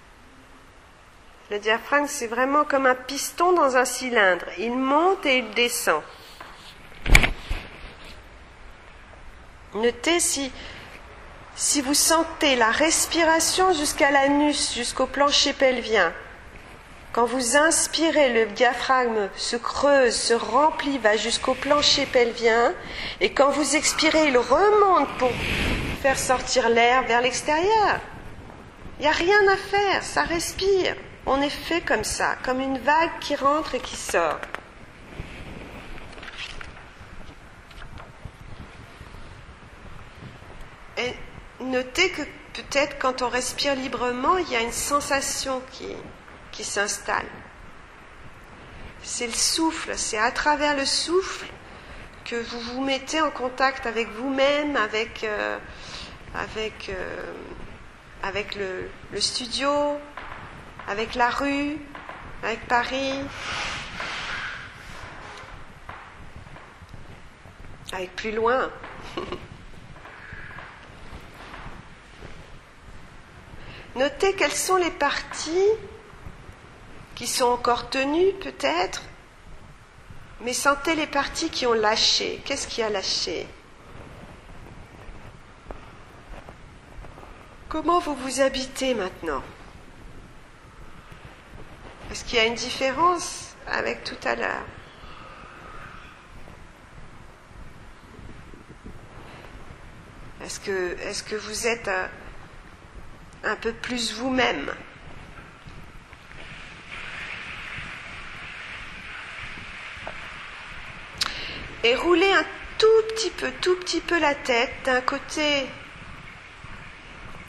[1.52, 4.46] Le diaphragme, c'est vraiment comme un piston dans un cylindre.
[4.58, 6.02] Il monte et il descend.
[9.74, 10.50] Notez si,
[11.56, 16.14] si vous sentez la respiration jusqu'à l'anus, jusqu'au plancher pelvien.
[17.12, 22.74] Quand vous inspirez, le diaphragme se creuse, se remplit, va jusqu'au plancher pelvien.
[23.20, 25.32] Et quand vous expirez, il remonte pour
[26.02, 28.00] faire sortir l'air vers l'extérieur.
[29.00, 30.96] Il n'y a rien à faire, ça respire.
[31.26, 34.40] On est fait comme ça, comme une vague qui rentre et qui sort.
[40.98, 41.14] Et
[41.60, 42.22] notez que
[42.54, 47.26] peut-être quand on respire librement, il y a une sensation qui, s'installe.
[49.02, 51.48] C'est le souffle, c'est à travers le souffle
[52.24, 55.58] que vous vous mettez en contact avec vous-même, avec, euh,
[56.36, 59.98] avec, euh, le studio,
[60.88, 61.78] avec la rue,
[62.44, 63.20] avec Paris,
[67.94, 68.70] avec plus loin.
[73.96, 75.70] Notez quelles sont les parties
[77.16, 79.04] qui sont encore tenues peut-être,
[80.42, 82.42] mais sentez les parties qui ont lâché.
[82.46, 83.48] Qu'est-ce qui a lâché?
[87.70, 89.44] Comment vous vous habitez maintenant?
[92.12, 94.66] Est-ce qu'il y a une différence avec tout à l'heure
[100.44, 100.60] Est-ce
[101.24, 102.10] que, vous êtes un,
[103.46, 104.74] un peu plus vous-même?
[111.86, 112.46] Et roulez un
[112.78, 115.66] tout petit peu, tout petit peu la tête d'un côté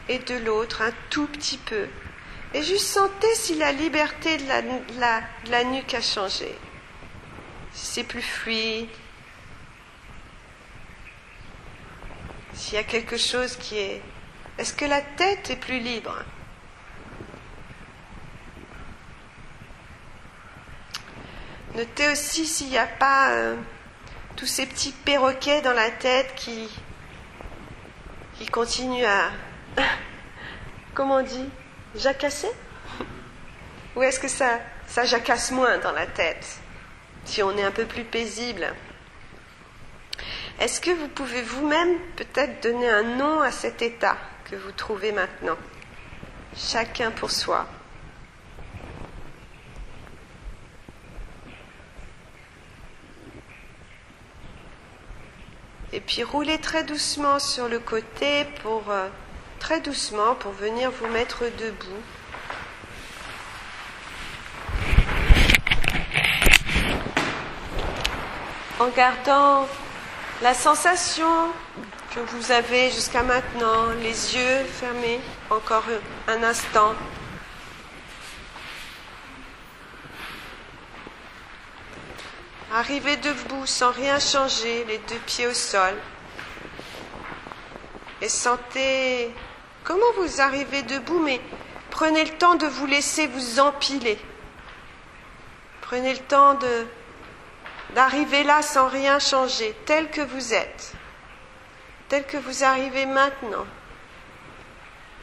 [0.08, 1.88] et de l'autre un tout petit peu.
[2.54, 4.46] Et juste sentez si la liberté de
[4.98, 6.54] la, la nuque a changé.
[7.72, 8.88] Si c'est plus fluide.
[12.52, 14.02] S'il y a quelque chose qui est...
[14.58, 16.22] Est-ce que la tête est plus libre?
[21.74, 23.56] Notez aussi s'il n'y a pas euh,
[24.36, 26.68] tous ces petits perroquets dans la tête qui,
[28.34, 29.30] qui continuent à,
[30.94, 31.48] comment on dit,
[31.96, 32.50] jacasser
[33.96, 36.46] Ou est-ce que ça, ça jacasse moins dans la tête,
[37.24, 38.66] si on est un peu plus paisible?
[40.60, 44.16] Est-ce que vous pouvez vous-même peut-être donner un nom à cet état
[44.50, 45.56] que vous trouvez maintenant?
[46.56, 47.66] Chacun pour soi.
[55.94, 59.08] Et puis roulez très doucement sur le côté pour euh,
[59.62, 62.02] très doucement pour venir vous mettre debout.
[68.80, 69.68] En gardant
[70.42, 71.52] la sensation
[72.12, 75.84] que vous avez jusqu'à maintenant, les yeux fermés encore
[76.26, 76.96] un instant.
[82.74, 85.94] Arrivez debout sans rien changer, les deux pieds au sol.
[88.20, 89.32] Et sentez
[89.84, 91.40] Comment vous arrivez debout, mais
[91.90, 94.18] prenez le temps de vous laisser vous empiler.
[95.80, 96.56] Prenez le temps
[97.94, 100.92] d'arriver là sans rien changer, tel que vous êtes,
[102.08, 103.66] tel que vous arrivez maintenant.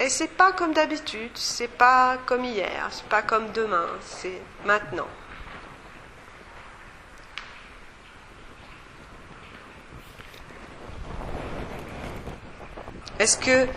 [0.02, 5.08] Et c'est pas comme d'habitude, c'est pas comme hier, c'est pas comme demain, c'est maintenant.
[13.20, 13.68] Est-ce que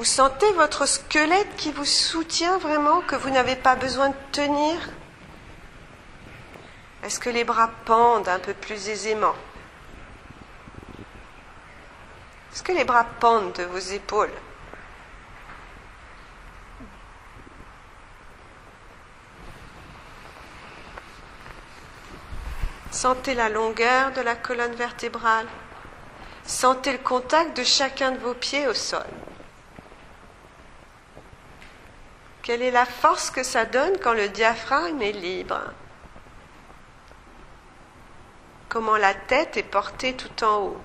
[0.00, 4.80] vous sentez votre squelette qui vous soutient vraiment, que vous n'avez pas besoin de tenir?
[7.04, 9.34] Est-ce que les bras pendent un peu plus aisément?
[12.50, 14.32] Est-ce que les bras pendent de vos épaules?
[22.90, 25.46] Sentez la longueur de la colonne vertébrale.
[26.46, 29.04] Sentez le contact de chacun de vos pieds au sol.
[32.42, 35.60] Quelle est la force que ça donne quand le diaphragme est libre?
[38.68, 40.80] Comment la tête est portée tout en haut?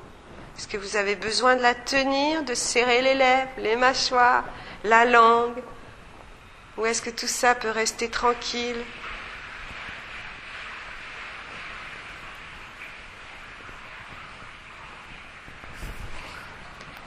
[0.57, 4.43] Est-ce que vous avez besoin de la tenir, de serrer les lèvres, les mâchoires,
[4.83, 5.61] la langue?
[6.77, 8.83] Ou est-ce que tout ça peut rester tranquille?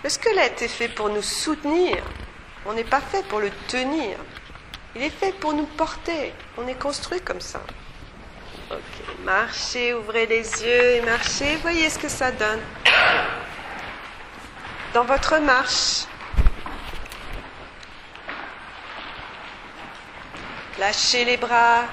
[0.05, 2.03] Le squelette est fait pour nous soutenir.
[2.65, 4.17] On n'est pas fait pour le tenir.
[4.97, 6.33] Il est fait pour nous porter.
[6.57, 7.61] On est construit comme ça.
[8.71, 8.79] Ok,
[9.25, 11.57] marchez, ouvrez les yeux et marchez.
[11.57, 12.61] Voyez ce que ça donne.
[14.95, 16.05] Dans votre marche,
[20.79, 21.85] lâchez les bras.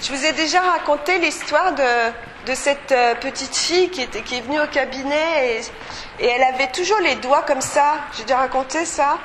[0.00, 4.40] Je vous ai déjà raconté l'histoire de, cette euh, petite fille qui, était, qui est
[4.40, 7.96] venue au cabinet et, et elle avait toujours les doigts comme ça.
[8.16, 9.18] J'ai déjà raconté ça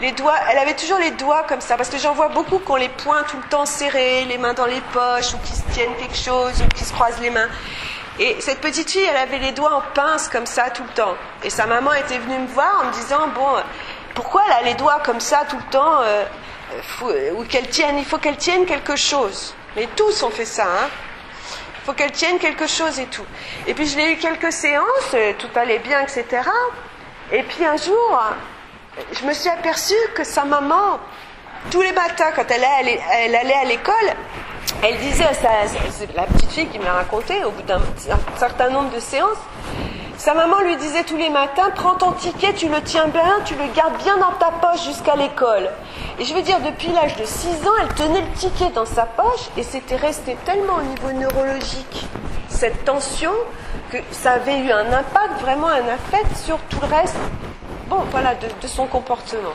[0.00, 2.88] elle avait toujours les doigts comme ça, parce que j'en vois beaucoup qui ont les
[2.88, 6.16] poings tout le temps serrés, les mains dans les poches, ou qui se tiennent quelque
[6.16, 7.48] chose, ou qui se croisent les mains.
[8.18, 11.16] Et cette petite fille, elle avait les doigts en pince comme ça tout le temps.
[11.42, 13.48] Et sa maman était venue me voir en me disant, bon,
[14.14, 16.24] pourquoi elle a les doigts comme ça tout le temps euh,
[17.32, 19.54] ou qu'elle tienne, il faut qu'elle tienne quelque chose.
[19.76, 20.88] Mais tous ont fait ça, hein.
[21.80, 23.26] Il faut qu'elle tienne quelque chose et tout.
[23.66, 26.24] Et puis je l'ai eu quelques séances, tout allait bien, etc.
[27.30, 28.22] Et puis un jour,
[29.12, 30.98] je me suis aperçue que sa maman,
[31.70, 33.00] tous les matins, quand elle allait,
[33.54, 33.94] à l'école,
[34.82, 35.48] elle disait à sa,
[36.14, 37.80] la petite fille qui me l'a raconté, au bout d'un
[38.36, 39.38] certain nombre de séances,
[40.16, 43.54] sa maman lui disait tous les matins, prends ton ticket, tu le tiens bien, tu
[43.54, 45.68] le gardes bien dans ta poche jusqu'à l'école.
[46.18, 49.02] Et je veux dire, depuis l'âge de 6 ans, elle tenait le ticket dans sa
[49.02, 52.06] poche et c'était resté tellement au niveau neurologique,
[52.48, 53.32] cette tension,
[53.90, 57.16] que ça avait eu un impact, vraiment un affect sur tout le reste,
[57.88, 59.54] bon, voilà, de, son comportement.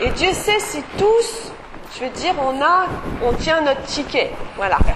[0.00, 1.52] Et Dieu sait si tous,
[1.94, 2.86] je veux dire, on a,
[3.24, 4.78] on tient notre ticket, voilà.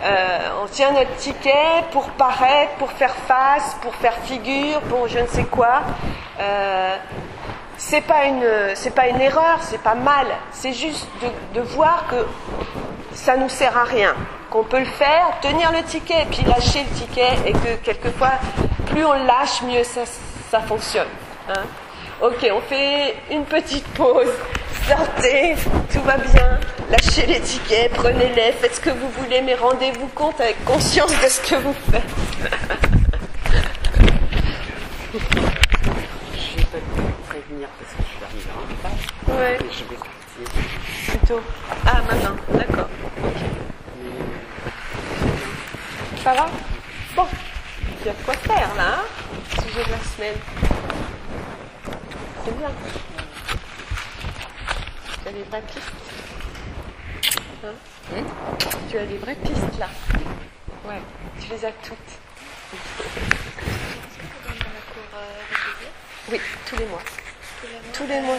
[0.00, 5.18] Euh, on tient notre ticket pour paraître, pour faire face, pour faire figure, pour je
[5.18, 5.82] ne sais quoi.
[6.38, 6.96] Euh,
[7.76, 10.28] c'est pas une, c'est pas une erreur, c'est pas mal.
[10.52, 12.24] C'est juste de, de voir que
[13.12, 14.14] ça nous sert à rien,
[14.50, 18.32] qu'on peut le faire, tenir le ticket et puis lâcher le ticket et que quelquefois,
[18.86, 20.02] plus on lâche, mieux ça,
[20.50, 21.08] ça fonctionne.
[21.48, 21.62] Hein.
[22.20, 24.32] Ok, on fait une petite pause.
[24.88, 25.54] Sortez,
[25.92, 26.58] tout va bien.
[26.90, 31.28] Lâchez les tickets, prenez-les, faites ce que vous voulez, mais rendez-vous compte avec conscience de
[31.28, 32.02] ce que vous faites.
[35.12, 36.78] Je vais pas
[37.28, 39.38] prévenir parce que je suis arrivé en retard.
[39.38, 39.56] Ouais.
[39.56, 40.18] Et je vais partir.
[41.06, 41.42] Plutôt.
[41.86, 42.88] Ah, maintenant, d'accord.
[46.24, 46.46] Ça va?
[47.14, 47.26] Bon,
[48.00, 49.17] il y a de quoi faire là, hein
[49.78, 50.34] De la semaine.
[52.44, 52.70] C'est bien.
[55.22, 55.92] Tu as des vraies pistes
[57.62, 58.24] Hein
[58.90, 59.88] Tu as des vraies pistes là
[60.84, 61.00] Ouais,
[61.40, 61.96] tu les as toutes.
[66.32, 67.02] Oui, tous les mois.
[67.92, 68.38] Tous les mois.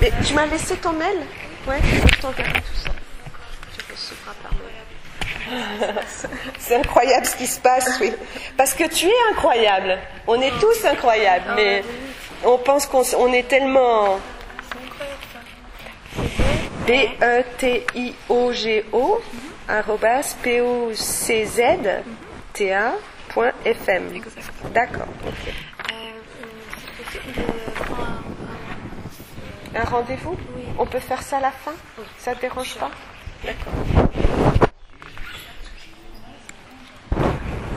[0.00, 1.18] Mais tu m'as laissé ton mail?
[1.68, 2.90] Ouais, je t'enverrai tout ça.
[3.76, 4.93] Tu recevras par mail.
[6.58, 8.12] C'est incroyable ce qui se passe, oui.
[8.56, 9.98] Parce que tu es incroyable.
[10.26, 11.84] On est tous incroyables, mais
[12.44, 14.18] on pense qu'on est tellement.
[16.86, 18.22] B-E-T-I-O-G-O,
[19.68, 22.02] arrobas, P-O-C-Z-T-A,
[23.30, 24.20] point FM.
[24.72, 25.06] D'accord.
[25.26, 25.54] ok.
[29.76, 30.36] Un rendez-vous?
[30.78, 31.72] On peut faire ça à la fin?
[32.18, 32.90] Ça te dérange pas?
[33.44, 33.72] D'accord.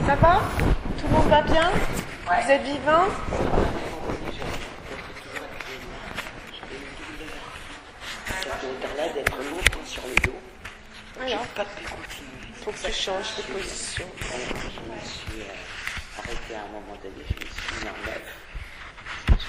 [0.08, 0.40] Ça va
[0.98, 2.62] Tout le monde va bien Vous êtes
[8.24, 10.38] Cette odeur-là d'être longtemps sur le dos,
[11.26, 12.54] j'ai Alors, pas pu continuer.
[12.54, 14.06] faut que tu changes de position.
[14.32, 17.96] Alors, je me suis euh, arrêté à un moment donné, je me suis mis en
[18.06, 19.40] lèvres.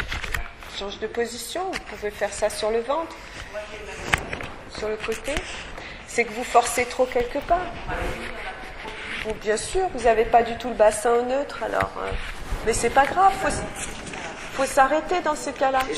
[0.77, 3.15] Change de position, vous pouvez faire ça sur le ventre,
[4.77, 5.35] sur le côté.
[6.05, 7.71] C'est que vous forcez trop quelque part.
[9.27, 11.91] Ou bien sûr, vous n'avez pas du tout le bassin au neutre, alors.
[12.01, 12.09] euh,
[12.65, 13.49] mais c'est pas grave, faut,
[14.53, 15.79] faut s'arrêter dans ces cas-là.
[15.89, 15.93] Euh.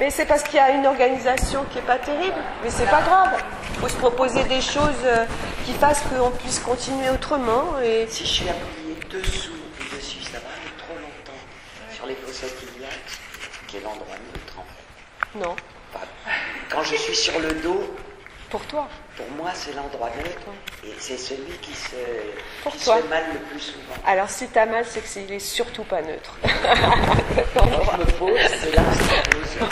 [0.00, 2.36] Mais c'est parce qu'il y a une organisation qui est pas terrible.
[2.62, 3.42] Mais c'est pas grave.
[3.74, 5.24] Il faut se proposer des choses euh,
[5.64, 7.78] qui fassent qu'on puisse continuer autrement.
[7.82, 11.40] Et Si je suis appuyé dessous et dessus, ça va aller trop longtemps.
[11.94, 13.18] Sur les fossettes iliaques,
[13.66, 15.38] qui est l'endroit neutre en fait.
[15.38, 15.56] non,
[16.70, 17.94] Quand je suis sur le dos,
[18.50, 18.88] pour toi.
[19.16, 20.48] Pour moi c'est l'endroit neutre
[20.84, 21.96] et c'est celui qui se,
[22.70, 23.94] qui se mal le plus souvent.
[24.06, 26.36] Alors si t'as mal, c'est que c'est- il est surtout pas neutre.
[27.54, 29.68] Quand je me pose, c'est là que ça pose.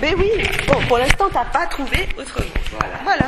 [0.00, 0.30] Mais oui,
[0.66, 2.46] bon, pour l'instant, t'as pas trouvé autrement.
[2.78, 2.98] Voilà.
[3.04, 3.26] Voilà.